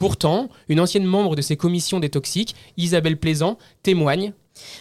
Pourtant, 0.04 0.50
une 0.68 0.82
ancienne 0.82 1.06
membre 1.06 1.38
de 1.38 1.42
ces 1.42 1.56
commissions 1.56 2.02
des 2.02 2.10
toxiques, 2.10 2.56
Isabelle 2.76 3.16
Plaisant, 3.16 3.58
témoigne 3.84 4.34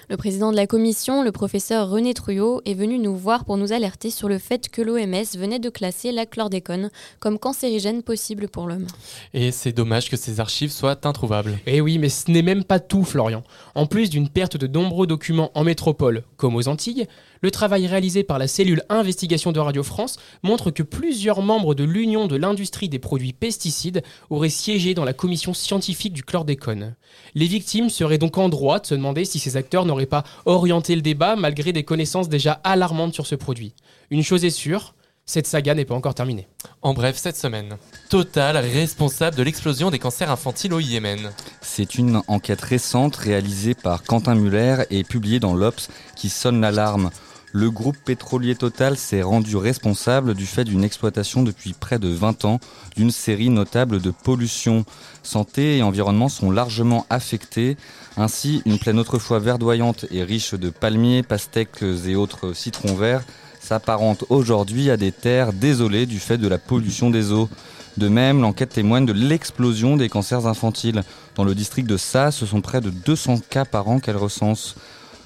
Le 0.08 0.16
président 0.16 0.50
de 0.50 0.56
la 0.56 0.66
commission, 0.66 1.22
le 1.22 1.32
professeur 1.32 1.88
René 1.88 2.14
Truyot, 2.14 2.60
est 2.64 2.74
venu 2.74 2.98
nous 2.98 3.16
voir 3.16 3.44
pour 3.44 3.56
nous 3.56 3.72
alerter 3.72 4.10
sur 4.10 4.28
le 4.28 4.38
fait 4.38 4.68
que 4.68 4.82
l'OMS 4.82 5.38
venait 5.38 5.58
de 5.58 5.70
classer 5.70 6.12
la 6.12 6.26
chlordécone 6.26 6.90
comme 7.20 7.38
cancérigène 7.38 8.02
possible 8.02 8.48
pour 8.48 8.66
l'homme. 8.66 8.86
Et 9.32 9.50
c'est 9.50 9.72
dommage 9.72 10.10
que 10.10 10.16
ces 10.16 10.40
archives 10.40 10.72
soient 10.72 11.06
introuvables. 11.06 11.58
Eh 11.66 11.80
oui, 11.80 11.98
mais 11.98 12.08
ce 12.08 12.30
n'est 12.30 12.42
même 12.42 12.64
pas 12.64 12.80
tout, 12.80 13.04
Florian. 13.04 13.42
En 13.74 13.86
plus 13.86 14.10
d'une 14.10 14.28
perte 14.28 14.56
de 14.56 14.66
nombreux 14.66 15.06
documents 15.06 15.50
en 15.54 15.64
métropole, 15.64 16.24
comme 16.36 16.56
aux 16.56 16.68
Antilles, 16.68 17.06
le 17.40 17.50
travail 17.50 17.88
réalisé 17.88 18.22
par 18.22 18.38
la 18.38 18.46
cellule 18.46 18.84
investigation 18.88 19.50
de 19.50 19.58
Radio 19.58 19.82
France 19.82 20.18
montre 20.44 20.70
que 20.70 20.84
plusieurs 20.84 21.42
membres 21.42 21.74
de 21.74 21.82
l'Union 21.82 22.28
de 22.28 22.36
l'industrie 22.36 22.88
des 22.88 23.00
produits 23.00 23.32
pesticides 23.32 24.02
auraient 24.30 24.48
siégé 24.48 24.94
dans 24.94 25.04
la 25.04 25.12
commission 25.12 25.52
scientifique 25.52 26.12
du 26.12 26.22
chlordécone. 26.22 26.94
Les 27.34 27.46
victimes 27.46 27.90
seraient 27.90 28.18
donc 28.18 28.38
en 28.38 28.48
droit 28.48 28.78
de 28.78 28.86
se 28.86 28.94
demander 28.94 29.24
si 29.24 29.40
ces 29.40 29.56
acteurs 29.62 29.86
n'auraient 29.86 30.06
pas 30.06 30.24
orienté 30.44 30.96
le 30.96 31.02
débat 31.02 31.36
malgré 31.36 31.72
des 31.72 31.84
connaissances 31.84 32.28
déjà 32.28 32.60
alarmantes 32.64 33.14
sur 33.14 33.26
ce 33.26 33.36
produit. 33.36 33.74
Une 34.10 34.24
chose 34.24 34.44
est 34.44 34.50
sûre, 34.50 34.94
cette 35.24 35.46
saga 35.46 35.74
n'est 35.74 35.84
pas 35.84 35.94
encore 35.94 36.14
terminée. 36.14 36.48
En 36.82 36.94
bref, 36.94 37.16
cette 37.16 37.36
semaine, 37.36 37.76
Total 38.10 38.56
responsable 38.56 39.36
de 39.36 39.42
l'explosion 39.44 39.90
des 39.90 40.00
cancers 40.00 40.30
infantiles 40.30 40.74
au 40.74 40.80
Yémen. 40.80 41.30
C'est 41.60 41.94
une 41.94 42.22
enquête 42.26 42.60
récente 42.60 43.16
réalisée 43.16 43.74
par 43.74 44.02
Quentin 44.02 44.34
Muller 44.34 44.84
et 44.90 45.04
publiée 45.04 45.38
dans 45.38 45.54
l'Obs 45.54 45.88
qui 46.16 46.28
sonne 46.28 46.60
l'alarme. 46.60 47.10
Le 47.54 47.70
groupe 47.70 47.98
pétrolier 48.02 48.54
Total 48.54 48.96
s'est 48.96 49.20
rendu 49.20 49.56
responsable 49.56 50.32
du 50.32 50.46
fait 50.46 50.64
d'une 50.64 50.84
exploitation 50.84 51.42
depuis 51.42 51.74
près 51.74 51.98
de 51.98 52.08
20 52.08 52.46
ans 52.46 52.60
d'une 52.96 53.10
série 53.10 53.50
notable 53.50 54.00
de 54.00 54.10
pollutions. 54.10 54.86
Santé 55.22 55.76
et 55.76 55.82
environnement 55.82 56.30
sont 56.30 56.50
largement 56.50 57.04
affectés. 57.10 57.76
Ainsi, 58.16 58.62
une 58.64 58.78
plaine 58.78 58.98
autrefois 58.98 59.38
verdoyante 59.38 60.06
et 60.10 60.24
riche 60.24 60.54
de 60.54 60.70
palmiers, 60.70 61.22
pastèques 61.22 61.82
et 62.06 62.16
autres 62.16 62.54
citrons 62.54 62.94
verts 62.94 63.22
s'apparente 63.60 64.24
aujourd'hui 64.28 64.90
à 64.90 64.96
des 64.96 65.12
terres 65.12 65.52
désolées 65.52 66.06
du 66.06 66.18
fait 66.18 66.38
de 66.38 66.48
la 66.48 66.58
pollution 66.58 67.10
des 67.10 67.32
eaux. 67.32 67.48
De 67.96 68.08
même, 68.08 68.40
l'enquête 68.40 68.70
témoigne 68.70 69.06
de 69.06 69.12
l'explosion 69.12 69.96
des 69.96 70.08
cancers 70.08 70.46
infantiles. 70.46 71.04
Dans 71.36 71.44
le 71.44 71.54
district 71.54 71.86
de 71.86 71.96
Sa, 71.98 72.30
ce 72.30 72.46
sont 72.46 72.60
près 72.62 72.80
de 72.80 72.90
200 72.90 73.40
cas 73.50 73.64
par 73.64 73.88
an 73.88 74.00
qu'elle 74.00 74.16
recense. 74.16 74.74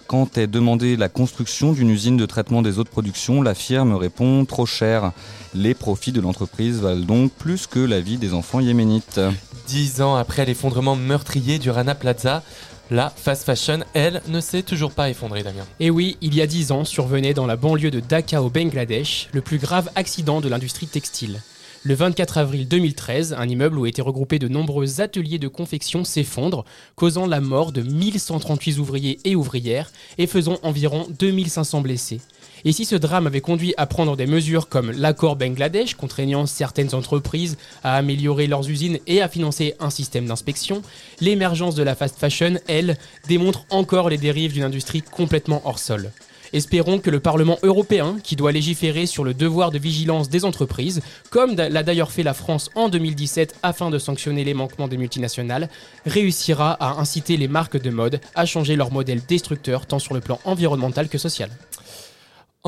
Quand 0.06 0.38
est 0.38 0.46
demandée 0.46 0.96
la 0.96 1.08
construction 1.08 1.72
d'une 1.72 1.90
usine 1.90 2.16
de 2.16 2.26
traitement 2.26 2.62
des 2.62 2.78
eaux 2.78 2.84
de 2.84 2.88
production, 2.88 3.42
la 3.42 3.54
firme 3.54 3.92
répond 3.94 4.44
trop 4.44 4.64
cher. 4.64 5.10
Les 5.52 5.74
profits 5.74 6.12
de 6.12 6.20
l'entreprise 6.20 6.80
valent 6.80 7.04
donc 7.04 7.32
plus 7.32 7.66
que 7.66 7.80
la 7.80 8.00
vie 8.00 8.16
des 8.16 8.32
enfants 8.32 8.60
yéménites. 8.60 9.20
Dix 9.66 10.02
ans 10.02 10.14
après 10.14 10.44
l'effondrement 10.44 10.94
meurtrier 10.94 11.58
du 11.58 11.70
Rana 11.70 11.96
Plaza, 11.96 12.44
la 12.88 13.10
fast 13.10 13.42
fashion, 13.42 13.80
elle, 13.94 14.22
ne 14.28 14.40
s'est 14.40 14.62
toujours 14.62 14.92
pas 14.92 15.10
effondrée, 15.10 15.42
Damien. 15.42 15.64
Et 15.80 15.90
oui, 15.90 16.16
il 16.20 16.36
y 16.36 16.40
a 16.40 16.46
10 16.46 16.70
ans 16.70 16.84
survenait 16.84 17.34
dans 17.34 17.46
la 17.46 17.56
banlieue 17.56 17.90
de 17.90 17.98
Dhaka 17.98 18.42
au 18.42 18.48
Bangladesh 18.48 19.28
le 19.32 19.40
plus 19.40 19.58
grave 19.58 19.90
accident 19.96 20.40
de 20.40 20.48
l'industrie 20.48 20.86
textile. 20.86 21.40
Le 21.86 21.94
24 21.94 22.38
avril 22.38 22.66
2013, 22.66 23.36
un 23.38 23.48
immeuble 23.48 23.78
où 23.78 23.86
étaient 23.86 24.02
regroupés 24.02 24.40
de 24.40 24.48
nombreux 24.48 25.00
ateliers 25.00 25.38
de 25.38 25.46
confection 25.46 26.02
s'effondre, 26.02 26.64
causant 26.96 27.26
la 27.26 27.40
mort 27.40 27.70
de 27.70 27.82
1138 27.82 28.78
ouvriers 28.80 29.20
et 29.22 29.36
ouvrières 29.36 29.92
et 30.18 30.26
faisant 30.26 30.58
environ 30.64 31.06
2500 31.16 31.82
blessés. 31.82 32.20
Et 32.64 32.72
si 32.72 32.84
ce 32.84 32.96
drame 32.96 33.28
avait 33.28 33.40
conduit 33.40 33.72
à 33.76 33.86
prendre 33.86 34.16
des 34.16 34.26
mesures 34.26 34.68
comme 34.68 34.90
l'accord 34.90 35.36
Bangladesh, 35.36 35.94
contraignant 35.94 36.46
certaines 36.46 36.92
entreprises 36.92 37.56
à 37.84 37.94
améliorer 37.94 38.48
leurs 38.48 38.68
usines 38.68 38.98
et 39.06 39.22
à 39.22 39.28
financer 39.28 39.76
un 39.78 39.90
système 39.90 40.26
d'inspection, 40.26 40.82
l'émergence 41.20 41.76
de 41.76 41.84
la 41.84 41.94
fast 41.94 42.18
fashion, 42.18 42.54
elle, 42.66 42.96
démontre 43.28 43.64
encore 43.70 44.10
les 44.10 44.18
dérives 44.18 44.54
d'une 44.54 44.64
industrie 44.64 45.02
complètement 45.02 45.62
hors 45.64 45.78
sol. 45.78 46.10
Espérons 46.52 46.98
que 46.98 47.10
le 47.10 47.20
Parlement 47.20 47.58
européen, 47.62 48.16
qui 48.22 48.36
doit 48.36 48.52
légiférer 48.52 49.06
sur 49.06 49.24
le 49.24 49.34
devoir 49.34 49.70
de 49.70 49.78
vigilance 49.78 50.28
des 50.28 50.44
entreprises, 50.44 51.00
comme 51.30 51.56
l'a 51.56 51.82
d'ailleurs 51.82 52.12
fait 52.12 52.22
la 52.22 52.34
France 52.34 52.70
en 52.74 52.88
2017 52.88 53.56
afin 53.62 53.90
de 53.90 53.98
sanctionner 53.98 54.44
les 54.44 54.54
manquements 54.54 54.88
des 54.88 54.96
multinationales, 54.96 55.68
réussira 56.06 56.72
à 56.72 57.00
inciter 57.00 57.36
les 57.36 57.48
marques 57.48 57.80
de 57.80 57.90
mode 57.90 58.20
à 58.34 58.46
changer 58.46 58.76
leur 58.76 58.92
modèle 58.92 59.20
destructeur 59.26 59.86
tant 59.86 59.98
sur 59.98 60.14
le 60.14 60.20
plan 60.20 60.40
environnemental 60.44 61.08
que 61.08 61.18
social. 61.18 61.50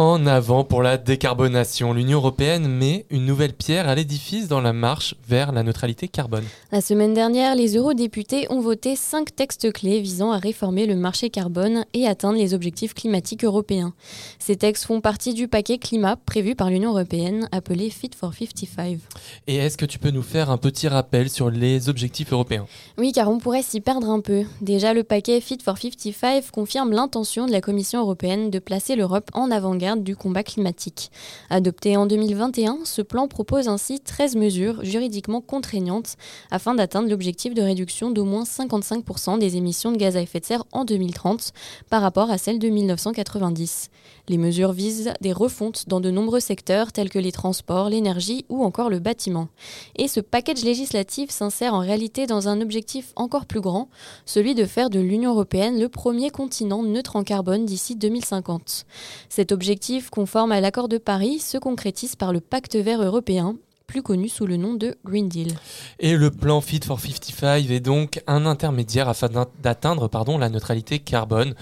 En 0.01 0.27
avant 0.27 0.63
pour 0.63 0.81
la 0.81 0.97
décarbonation, 0.97 1.93
l'Union 1.93 2.19
européenne 2.19 2.69
met 2.69 3.05
une 3.11 3.27
nouvelle 3.27 3.53
pierre 3.53 3.89
à 3.89 3.97
l'édifice 3.97 4.47
dans 4.47 4.61
la 4.61 4.73
marche 4.73 5.17
vers 5.27 5.51
la 5.51 5.65
neutralité 5.65 6.07
carbone. 6.07 6.45
La 6.71 6.81
semaine 6.81 7.15
dernière, 7.15 7.57
les 7.57 7.77
eurodéputés 7.77 8.47
ont 8.49 8.61
voté 8.61 8.95
cinq 8.95 9.35
textes 9.35 9.73
clés 9.73 10.01
visant 10.01 10.31
à 10.31 10.39
réformer 10.39 10.87
le 10.87 10.95
marché 10.95 11.31
carbone 11.31 11.85
et 11.95 12.07
atteindre 12.07 12.39
les 12.39 12.55
objectifs 12.55 12.95
climatiques 12.95 13.43
européens. 13.43 13.93
Ces 14.39 14.55
textes 14.55 14.85
font 14.85 15.01
partie 15.01 15.35
du 15.35 15.49
paquet 15.49 15.79
climat 15.79 16.15
prévu 16.15 16.55
par 16.55 16.71
l'Union 16.71 16.91
européenne 16.91 17.49
appelé 17.51 17.91
Fit 17.91 18.13
for 18.17 18.33
55. 18.33 19.01
Et 19.49 19.57
est-ce 19.57 19.77
que 19.77 19.85
tu 19.85 19.99
peux 19.99 20.13
nous 20.13 20.23
faire 20.23 20.53
un 20.53 20.59
petit 20.59 20.87
rappel 20.87 21.29
sur 21.29 21.51
les 21.51 21.89
objectifs 21.89 22.33
européens? 22.33 22.69
Oui, 22.99 23.11
car 23.11 23.29
on 23.29 23.39
pourrait 23.39 23.63
s'y 23.63 23.81
perdre 23.81 24.09
un 24.11 24.21
peu. 24.21 24.45
Déjà, 24.61 24.95
le 24.95 25.03
paquet 25.03 25.41
Fit 25.41 25.59
for 25.61 25.77
55 25.77 26.53
confirme 26.53 26.93
l'intention 26.93 27.47
de 27.47 27.51
la 27.51 27.61
Commission 27.61 27.99
européenne 27.99 28.51
de 28.51 28.61
placer 28.61 28.95
l'Europe 28.95 29.29
en 29.35 29.51
avant-garde 29.51 29.88
du 29.97 30.17
combat 30.17 30.43
climatique. 30.43 31.11
Adopté 31.51 31.97
en 31.97 32.07
2021, 32.07 32.81
ce 32.85 33.03
plan 33.03 33.29
propose 33.29 33.69
ainsi 33.69 34.01
13 34.01 34.37
mesures 34.37 34.85
juridiquement 34.85 35.41
contraignantes 35.41 36.17
afin 36.51 36.75
d'atteindre 36.75 37.09
l'objectif 37.09 37.55
de 37.55 37.63
réduction 37.63 38.11
d'au 38.11 38.25
moins 38.25 38.45
55% 38.45 39.39
des 39.39 39.57
émissions 39.57 39.93
de 39.93 39.97
gaz 39.97 40.17
à 40.17 40.21
effet 40.21 40.41
de 40.41 40.45
serre 40.45 40.65
en 40.73 40.85
2030 40.85 41.53
par 41.91 42.03
rapport 42.03 42.31
à 42.31 42.39
celles 42.39 42.59
de 42.59 42.69
1990. 42.69 43.91
Les 44.29 44.37
mesures 44.39 44.73
visent 44.73 45.13
des 45.21 45.33
refontes 45.33 45.89
dans 45.89 46.01
de 46.01 46.11
nombreux 46.11 46.41
secteurs 46.41 46.93
tels 46.93 47.09
que 47.09 47.19
les 47.19 47.33
transports, 47.33 47.89
l'énergie 47.89 48.45
ou 48.49 48.63
encore 48.63 48.91
le 48.91 48.99
bâtiment. 48.99 49.49
Et 49.97 50.07
ce 50.07 50.21
package 50.21 50.65
législatif 50.65 51.31
s'insère 51.31 51.73
en 51.73 51.79
réalité 51.79 52.27
dans 52.27 52.49
un 52.49 52.61
objectif 52.61 53.13
encore 53.17 53.47
plus 53.47 53.61
grand, 53.61 53.89
celui 54.27 54.55
de 54.55 54.67
faire 54.67 54.91
de 54.91 55.01
l'Union 55.01 55.31
européenne 55.31 55.81
le 55.81 55.89
premier 55.89 56.31
continent 56.31 56.83
neutre 56.83 57.17
en 57.17 57.25
carbone 57.25 57.65
d'ici 57.65 57.97
2050. 57.97 58.85
Cet 59.31 59.51
objectif, 59.51 60.11
conforme 60.11 60.53
à 60.53 60.61
l'accord 60.61 60.89
de 60.89 60.99
Paris, 60.99 61.39
se 61.39 61.57
concrétise 61.57 62.15
par 62.15 62.33
le 62.33 62.41
pacte 62.41 62.77
vert 62.77 63.03
européen 63.03 63.57
plus 63.89 64.03
connu 64.03 64.29
sous 64.29 64.47
le 64.47 64.59
nom 64.59 64.75
de 64.75 64.97
Green 65.05 65.29
Deal. 65.29 65.55
Et 65.99 66.15
le 66.15 66.31
plan 66.31 66.61
Fit 66.61 66.81
for 66.85 67.01
55 67.01 67.71
est 67.71 67.81
donc 67.81 68.23
un 68.27 68.45
intermédiaire 68.45 69.09
afin 69.09 69.29
d'atteindre 69.63 70.09
la 70.39 70.51
neutralité 70.51 70.99
carbone. 70.99 71.55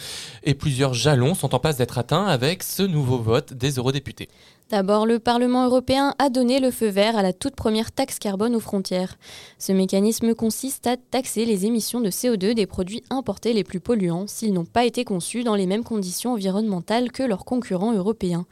Et 0.42 0.54
plusieurs 0.54 0.92
jalons 0.92 1.35
sont 1.35 1.54
en 1.54 1.61
passe 1.61 1.76
d'être 1.76 1.99
atteints 1.99 2.26
avec 2.26 2.64
ce 2.64 2.83
nouveau 2.83 3.18
vote 3.18 3.54
des 3.54 3.76
eurodéputés. 3.76 4.28
D'abord, 4.68 5.06
le 5.06 5.20
Parlement 5.20 5.64
européen 5.64 6.16
a 6.18 6.28
donné 6.28 6.58
le 6.58 6.73
feu 6.73 6.88
vert 6.88 7.16
à 7.16 7.23
la 7.23 7.32
toute 7.32 7.54
première 7.54 7.92
taxe 7.92 8.18
carbone 8.18 8.56
aux 8.56 8.61
frontières. 8.61 9.16
Ce 9.61 9.70
mécanisme 9.70 10.35
consiste 10.35 10.88
à 10.88 10.96
taxer 10.96 11.44
les 11.44 11.66
émissions 11.66 12.00
de 12.00 12.11
CO2 12.11 12.52
des 12.52 12.66
produits 12.66 13.04
importés 13.08 13.52
les 13.52 13.62
plus 13.62 13.78
polluants 13.78 14.26
s'ils 14.26 14.52
n'ont 14.52 14.64
pas 14.64 14.85
été 14.85 15.04
conçus 15.04 15.44
dans 15.44 15.54
les 15.54 15.66
mêmes 15.66 15.85
conditions 15.85 16.32
environnementales 16.32 17.12
que 17.12 17.23
leurs 17.23 17.44
concurrents 17.44 17.94
européens. 17.94 18.44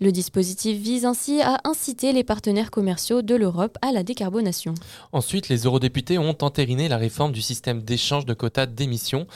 Le 0.00 0.12
dispositif 0.12 0.76
vise 0.76 1.06
ainsi 1.06 1.40
à 1.40 1.60
inciter 1.64 2.12
les 2.12 2.24
partenaires 2.24 2.70
commerciaux 2.70 3.22
de 3.22 3.34
l'Europe 3.34 3.78
à 3.80 3.90
la 3.90 4.02
décarbonation. 4.02 4.74
Ensuite, 5.12 5.48
les 5.48 5.62
eurodéputés 5.64 6.18
ont 6.18 6.36
entériné 6.42 6.88
la 6.88 6.98
réforme 6.98 7.32
du 7.32 7.40
système 7.40 7.80
d'échange 7.80 8.26
de 8.26 8.34
quotas 8.34 8.66
d'émissions, 8.66 9.26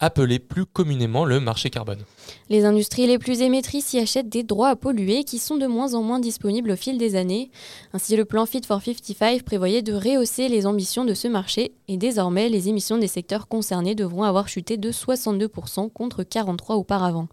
appelé 0.00 0.38
plus 0.38 0.66
communément 0.66 1.24
le 1.24 1.40
marché 1.40 1.70
carbone. 1.70 2.04
Les 2.50 2.66
industries 2.66 3.06
les 3.06 3.18
plus 3.18 3.40
émettrices 3.40 3.94
y 3.94 4.00
achètent 4.00 4.28
des 4.28 4.42
droits 4.42 4.68
à 4.68 4.76
polluer 4.76 5.24
qui 5.24 5.38
sont 5.38 5.56
de 5.56 5.66
moins 5.66 5.77
en 5.86 6.02
moins 6.02 6.20
disponibles 6.20 6.70
au 6.70 6.76
fil 6.76 6.98
des 6.98 7.16
années. 7.16 7.50
Ainsi, 7.92 8.16
le 8.16 8.24
plan 8.24 8.46
Fit 8.46 8.62
for 8.66 8.82
55 8.82 9.42
prévoyait 9.42 9.82
de 9.82 9.92
rehausser 9.92 10.48
les 10.48 10.66
ambitions 10.66 11.04
de 11.04 11.14
ce 11.14 11.28
marché 11.28 11.72
et 11.88 11.96
désormais, 11.96 12.50
les 12.50 12.68
émissions 12.68 12.98
des 12.98 13.06
secteurs 13.06 13.48
concernés 13.48 13.94
devront 13.94 14.22
avoir 14.22 14.48
chuté 14.48 14.76
de 14.76 14.92
62% 14.92 15.90
contre 15.90 16.22
43% 16.22 16.74
auparavant. 16.74 17.28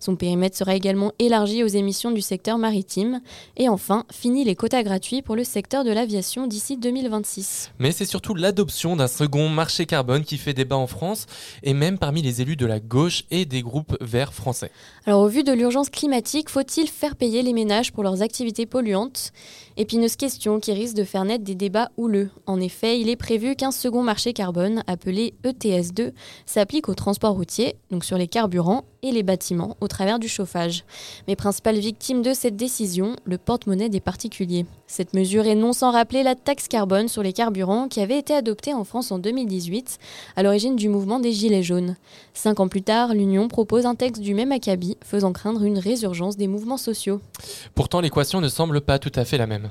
Son 0.00 0.16
périmètre 0.16 0.56
sera 0.56 0.74
également 0.74 1.12
élargi 1.18 1.62
aux 1.62 1.68
émissions 1.68 2.10
du 2.10 2.20
secteur 2.20 2.58
maritime. 2.58 3.20
Et 3.56 3.68
enfin, 3.68 4.04
fini 4.10 4.44
les 4.44 4.56
quotas 4.56 4.82
gratuits 4.82 5.22
pour 5.22 5.36
le 5.36 5.44
secteur 5.44 5.84
de 5.84 5.92
l'aviation 5.92 6.46
d'ici 6.46 6.76
2026. 6.76 7.70
Mais 7.78 7.92
c'est 7.92 8.04
surtout 8.04 8.34
l'adoption 8.34 8.96
d'un 8.96 9.06
second 9.06 9.48
marché 9.48 9.86
carbone 9.86 10.24
qui 10.24 10.38
fait 10.38 10.54
débat 10.54 10.76
en 10.76 10.86
France 10.86 11.26
et 11.62 11.74
même 11.74 11.98
parmi 11.98 12.22
les 12.22 12.42
élus 12.42 12.56
de 12.56 12.66
la 12.66 12.80
gauche 12.80 13.24
et 13.30 13.44
des 13.44 13.62
groupes 13.62 13.96
verts 14.00 14.34
français. 14.34 14.70
Alors 15.06 15.22
au 15.22 15.28
vu 15.28 15.44
de 15.44 15.52
l'urgence 15.52 15.90
climatique, 15.90 16.48
faut-il 16.48 16.88
faire 16.88 17.16
payer 17.16 17.42
les 17.42 17.52
ménages 17.52 17.89
pour 17.92 18.02
leurs 18.02 18.22
activités 18.22 18.66
polluantes 18.66 19.32
Épineuse 19.76 20.16
question 20.16 20.60
qui 20.60 20.72
risque 20.72 20.94
de 20.94 21.04
faire 21.04 21.24
naître 21.24 21.44
des 21.44 21.54
débats 21.54 21.90
houleux. 21.96 22.28
En 22.46 22.60
effet, 22.60 23.00
il 23.00 23.08
est 23.08 23.16
prévu 23.16 23.56
qu'un 23.56 23.70
second 23.70 24.02
marché 24.02 24.34
carbone, 24.34 24.82
appelé 24.86 25.32
ETS2, 25.42 26.12
s'applique 26.44 26.88
au 26.90 26.94
transport 26.94 27.32
routier, 27.32 27.76
donc 27.90 28.04
sur 28.04 28.18
les 28.18 28.28
carburants, 28.28 28.84
et 29.02 29.12
les 29.12 29.22
bâtiments 29.22 29.76
au 29.80 29.88
travers 29.88 30.18
du 30.18 30.28
chauffage. 30.28 30.84
Mais 31.26 31.36
principale 31.36 31.78
victime 31.78 32.22
de 32.22 32.34
cette 32.34 32.56
décision, 32.56 33.16
le 33.24 33.38
porte-monnaie 33.38 33.88
des 33.88 34.00
particuliers. 34.00 34.66
Cette 34.86 35.14
mesure 35.14 35.46
est 35.46 35.54
non 35.54 35.72
sans 35.72 35.90
rappeler 35.90 36.22
la 36.22 36.34
taxe 36.34 36.68
carbone 36.68 37.08
sur 37.08 37.22
les 37.22 37.32
carburants 37.32 37.88
qui 37.88 38.00
avait 38.00 38.18
été 38.18 38.34
adoptée 38.34 38.74
en 38.74 38.84
France 38.84 39.12
en 39.12 39.18
2018, 39.18 39.98
à 40.36 40.42
l'origine 40.42 40.76
du 40.76 40.88
mouvement 40.88 41.20
des 41.20 41.32
Gilets 41.32 41.62
jaunes. 41.62 41.96
Cinq 42.34 42.60
ans 42.60 42.68
plus 42.68 42.82
tard, 42.82 43.14
l'Union 43.14 43.48
propose 43.48 43.86
un 43.86 43.94
texte 43.94 44.20
du 44.20 44.34
même 44.34 44.52
acabit, 44.52 44.96
faisant 45.02 45.32
craindre 45.32 45.62
une 45.64 45.78
résurgence 45.78 46.36
des 46.36 46.48
mouvements 46.48 46.76
sociaux. 46.76 47.20
Pourtant, 47.80 48.02
l'équation 48.02 48.42
ne 48.42 48.48
semble 48.50 48.82
pas 48.82 48.98
tout 48.98 49.10
à 49.14 49.24
fait 49.24 49.38
la 49.38 49.46
même. 49.46 49.70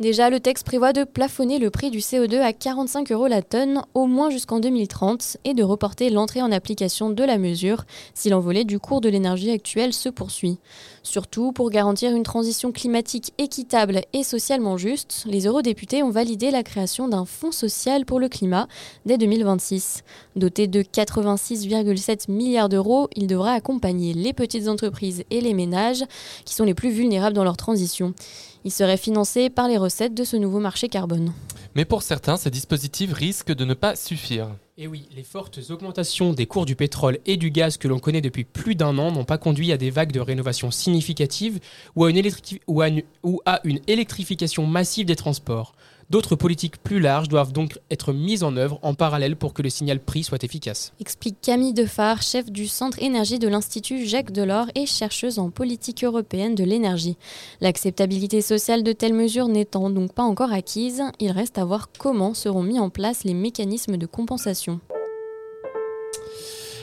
Déjà, 0.00 0.30
le 0.30 0.40
texte 0.40 0.64
prévoit 0.64 0.94
de 0.94 1.04
plafonner 1.04 1.58
le 1.58 1.68
prix 1.68 1.90
du 1.90 1.98
CO2 1.98 2.40
à 2.40 2.54
45 2.54 3.12
euros 3.12 3.26
la 3.26 3.42
tonne, 3.42 3.82
au 3.92 4.06
moins 4.06 4.30
jusqu'en 4.30 4.58
2030, 4.58 5.36
et 5.44 5.52
de 5.52 5.62
reporter 5.62 6.08
l'entrée 6.08 6.40
en 6.40 6.50
application 6.50 7.10
de 7.10 7.22
la 7.22 7.36
mesure 7.36 7.84
si 8.14 8.30
l'envolée 8.30 8.64
du 8.64 8.78
cours 8.78 9.02
de 9.02 9.10
l'énergie 9.10 9.50
actuelle 9.50 9.92
se 9.92 10.08
poursuit. 10.08 10.56
Surtout, 11.02 11.52
pour 11.52 11.68
garantir 11.68 12.16
une 12.16 12.22
transition 12.22 12.72
climatique 12.72 13.34
équitable 13.36 14.00
et 14.14 14.22
socialement 14.22 14.78
juste, 14.78 15.24
les 15.26 15.46
eurodéputés 15.46 16.02
ont 16.02 16.08
validé 16.08 16.50
la 16.50 16.62
création 16.62 17.06
d'un 17.06 17.26
fonds 17.26 17.52
social 17.52 18.06
pour 18.06 18.20
le 18.20 18.30
climat 18.30 18.68
dès 19.04 19.18
2026. 19.18 20.02
Doté 20.34 20.66
de 20.66 20.80
86,7 20.80 22.30
milliards 22.30 22.70
d'euros, 22.70 23.08
il 23.16 23.26
devra 23.26 23.52
accompagner 23.52 24.14
les 24.14 24.32
petites 24.32 24.66
entreprises 24.66 25.24
et 25.30 25.42
les 25.42 25.52
ménages 25.52 26.04
qui 26.46 26.54
sont 26.54 26.64
les 26.64 26.74
plus 26.74 26.90
vulnérables 26.90 27.36
dans 27.36 27.44
leur 27.44 27.58
transition. 27.58 28.14
Il 28.64 28.70
serait 28.70 28.98
financé 28.98 29.48
par 29.48 29.68
les 29.68 29.78
de 29.90 30.24
ce 30.24 30.36
nouveau 30.36 30.60
marché 30.60 30.88
carbone. 30.88 31.32
Mais 31.74 31.84
pour 31.84 32.02
certains, 32.02 32.36
ces 32.36 32.50
dispositifs 32.50 33.12
risquent 33.12 33.54
de 33.54 33.64
ne 33.64 33.74
pas 33.74 33.96
suffire. 33.96 34.48
Et 34.78 34.86
oui, 34.86 35.08
les 35.14 35.24
fortes 35.24 35.58
augmentations 35.70 36.32
des 36.32 36.46
cours 36.46 36.64
du 36.64 36.76
pétrole 36.76 37.18
et 37.26 37.36
du 37.36 37.50
gaz 37.50 37.76
que 37.76 37.88
l'on 37.88 37.98
connaît 37.98 38.20
depuis 38.20 38.44
plus 38.44 38.74
d'un 38.74 38.98
an 38.98 39.12
n'ont 39.12 39.24
pas 39.24 39.36
conduit 39.36 39.72
à 39.72 39.76
des 39.76 39.90
vagues 39.90 40.12
de 40.12 40.20
rénovation 40.20 40.70
significatives 40.70 41.58
ou 41.96 42.04
à 42.04 42.10
une, 42.10 42.22
ou 42.66 42.80
à 42.80 42.88
une, 42.88 43.02
ou 43.22 43.40
à 43.46 43.60
une 43.64 43.80
électrification 43.88 44.66
massive 44.66 45.06
des 45.06 45.16
transports. 45.16 45.74
D'autres 46.10 46.34
politiques 46.34 46.82
plus 46.82 46.98
larges 46.98 47.28
doivent 47.28 47.52
donc 47.52 47.78
être 47.88 48.12
mises 48.12 48.42
en 48.42 48.56
œuvre 48.56 48.80
en 48.82 48.94
parallèle 48.94 49.36
pour 49.36 49.54
que 49.54 49.62
le 49.62 49.70
signal 49.70 50.00
prix 50.00 50.24
soit 50.24 50.42
efficace. 50.42 50.92
Explique 50.98 51.40
Camille 51.40 51.72
Dephare, 51.72 52.20
chef 52.20 52.50
du 52.50 52.66
Centre 52.66 53.00
énergie 53.00 53.38
de 53.38 53.46
l'Institut 53.46 54.04
Jacques 54.06 54.32
Delors 54.32 54.66
et 54.74 54.86
chercheuse 54.86 55.38
en 55.38 55.50
politique 55.50 56.02
européenne 56.02 56.56
de 56.56 56.64
l'énergie. 56.64 57.16
L'acceptabilité 57.60 58.42
sociale 58.42 58.82
de 58.82 58.92
telles 58.92 59.14
mesures 59.14 59.46
n'étant 59.46 59.88
donc 59.88 60.12
pas 60.12 60.24
encore 60.24 60.52
acquise, 60.52 61.04
il 61.20 61.30
reste 61.30 61.58
à 61.58 61.64
voir 61.64 61.90
comment 61.96 62.34
seront 62.34 62.64
mis 62.64 62.80
en 62.80 62.90
place 62.90 63.22
les 63.22 63.34
mécanismes 63.34 63.96
de 63.96 64.06
compensation. 64.06 64.80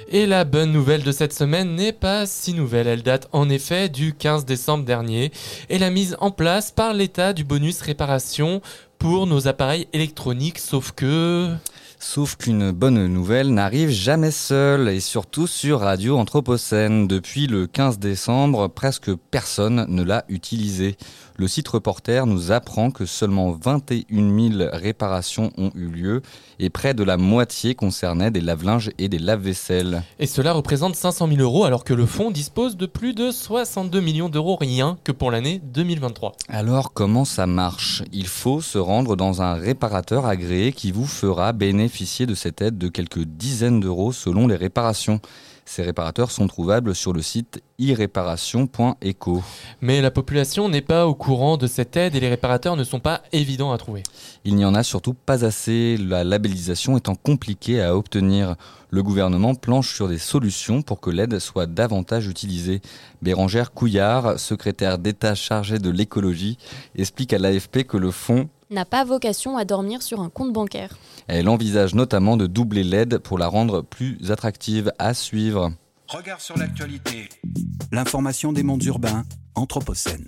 Et 0.10 0.26
la 0.26 0.46
bonne 0.46 0.72
nouvelle 0.72 1.04
de 1.04 1.12
cette 1.12 1.34
semaine 1.34 1.76
n'est 1.76 1.92
pas 1.92 2.26
si 2.26 2.54
nouvelle. 2.54 2.88
Elle 2.88 3.04
date 3.04 3.28
en 3.34 3.50
effet 3.50 3.90
du 3.90 4.14
15 4.14 4.46
décembre 4.46 4.86
dernier 4.86 5.34
et 5.70 5.78
la 5.78 5.90
mise 5.90 6.16
en 6.22 6.32
place 6.32 6.72
par 6.72 6.94
l'État 6.94 7.34
du 7.34 7.44
bonus 7.44 7.82
réparation 7.82 8.62
pour 8.98 9.28
nos 9.28 9.48
appareils 9.48 9.88
électroniques, 9.94 10.60
sauf 10.60 10.92
que... 10.92 11.56
Sauf 12.00 12.36
qu'une 12.36 12.72
bonne 12.72 13.08
nouvelle 13.08 13.52
n'arrive 13.52 13.90
jamais 13.90 14.30
seule, 14.30 14.88
et 14.88 15.00
surtout 15.00 15.48
sur 15.48 15.80
Radio 15.80 16.16
Anthropocène. 16.18 17.08
Depuis 17.08 17.48
le 17.48 17.66
15 17.66 17.98
décembre, 17.98 18.68
presque 18.68 19.12
personne 19.32 19.88
ne 19.90 20.04
l'a 20.04 20.24
utilisé. 20.30 20.96
Le 21.38 21.48
site 21.48 21.68
reporter 21.68 22.26
nous 22.28 22.52
apprend 22.52 22.92
que 22.92 23.06
seulement 23.06 23.52
21 23.52 24.50
000 24.58 24.70
réparations 24.74 25.52
ont 25.58 25.72
eu 25.76 25.88
lieu, 25.88 26.22
et 26.60 26.70
près 26.70 26.94
de 26.94 27.04
la 27.04 27.18
moitié 27.18 27.74
concernaient 27.74 28.32
des 28.32 28.42
lave-linges 28.42 28.92
et 29.00 29.10
des 29.10 29.20
lave-vaisselle. 29.20 30.04
Et 30.20 30.28
cela 30.28 30.54
représente 30.54 30.96
500 30.96 31.28
000 31.28 31.42
euros, 31.42 31.66
alors 31.66 31.84
que 31.84 31.94
le 31.94 32.06
fonds 32.06 32.32
dispose 32.32 32.78
de 32.78 32.86
plus 32.86 33.14
de 33.14 33.32
62 33.32 34.00
millions 34.02 34.30
d'euros 34.30 34.56
rien 34.56 34.98
que 35.04 35.12
pour 35.12 35.32
l'année 35.32 35.62
2023. 35.74 36.34
Alors 36.48 36.94
comment 36.94 37.26
ça 37.26 37.48
marche? 37.48 38.04
Il 38.12 38.28
faut 38.28 38.62
se 38.62 38.78
rendre 38.78 39.16
dans 39.16 39.42
un 39.42 39.56
réparateur 39.56 40.28
agréé 40.28 40.74
qui 40.74 40.92
vous 40.92 41.08
fera 41.08 41.54
bénéficier 41.54 41.87
de 41.88 42.36
cette 42.36 42.62
aide 42.62 42.78
de 42.78 42.90
quelques 42.90 43.24
dizaines 43.24 43.80
d'euros 43.80 44.12
selon 44.12 44.48
les 44.48 44.56
réparations. 44.56 45.20
Ces 45.66 45.84
réparateurs 45.84 46.32
sont 46.32 46.48
trouvables 46.48 46.96
sur 46.96 47.12
le 47.12 47.22
site 47.22 47.62
iréparation.eco. 47.78 49.44
Mais 49.82 50.02
la 50.02 50.12
population 50.12 50.70
n'est 50.70 50.82
pas 50.82 51.08
au 51.08 51.14
courant 51.14 51.58
de 51.58 51.68
cette 51.68 51.98
aide 51.98 52.16
et 52.16 52.22
les 52.22 52.30
réparateurs 52.30 52.78
ne 52.78 52.86
sont 52.86 53.02
pas 53.02 53.22
évidents 53.34 53.74
à 53.74 53.78
trouver. 53.78 54.04
Il 54.46 54.56
n'y 54.56 54.64
en 54.64 54.76
a 54.76 54.84
surtout 54.84 55.14
pas 55.14 55.44
assez, 55.44 55.98
la 55.98 56.24
labellisation 56.24 56.98
étant 56.98 57.16
compliquée 57.16 57.82
à 57.82 57.98
obtenir. 57.98 58.56
Le 58.90 59.04
gouvernement 59.04 59.56
planche 59.56 59.94
sur 59.94 60.08
des 60.08 60.18
solutions 60.18 60.82
pour 60.82 61.02
que 61.02 61.10
l'aide 61.10 61.40
soit 61.40 61.66
davantage 61.66 62.28
utilisée. 62.28 62.82
Bérangère 63.22 63.74
Couillard, 63.74 64.40
secrétaire 64.40 64.98
d'État 64.98 65.36
chargée 65.36 65.80
de 65.80 65.90
l'écologie, 65.90 66.58
explique 66.96 67.34
à 67.34 67.40
l'AFP 67.40 67.84
que 67.84 67.98
le 67.98 68.12
fonds 68.12 68.48
n'a 68.70 68.86
pas 68.86 69.04
vocation 69.04 69.58
à 69.58 69.66
dormir 69.66 70.02
sur 70.02 70.22
un 70.22 70.30
compte 70.30 70.54
bancaire. 70.54 70.98
Elle 71.28 71.50
envisage 71.50 71.96
notamment 71.96 72.38
de 72.38 72.48
doubler 72.48 72.84
l'aide 72.84 73.18
pour 73.20 73.38
la 73.38 73.48
rendre 73.48 73.82
plus 73.82 74.18
attractive 74.30 74.92
à 75.00 75.14
suivre. 75.14 75.72
Regard 76.08 76.40
sur 76.40 76.58
l'actualité. 76.58 77.30
L'information 77.92 78.54
des 78.54 78.64
mondes 78.64 78.84
urbains, 78.84 79.24
Anthropocène. 79.56 80.28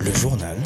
Le 0.00 0.12
journal 0.12 0.56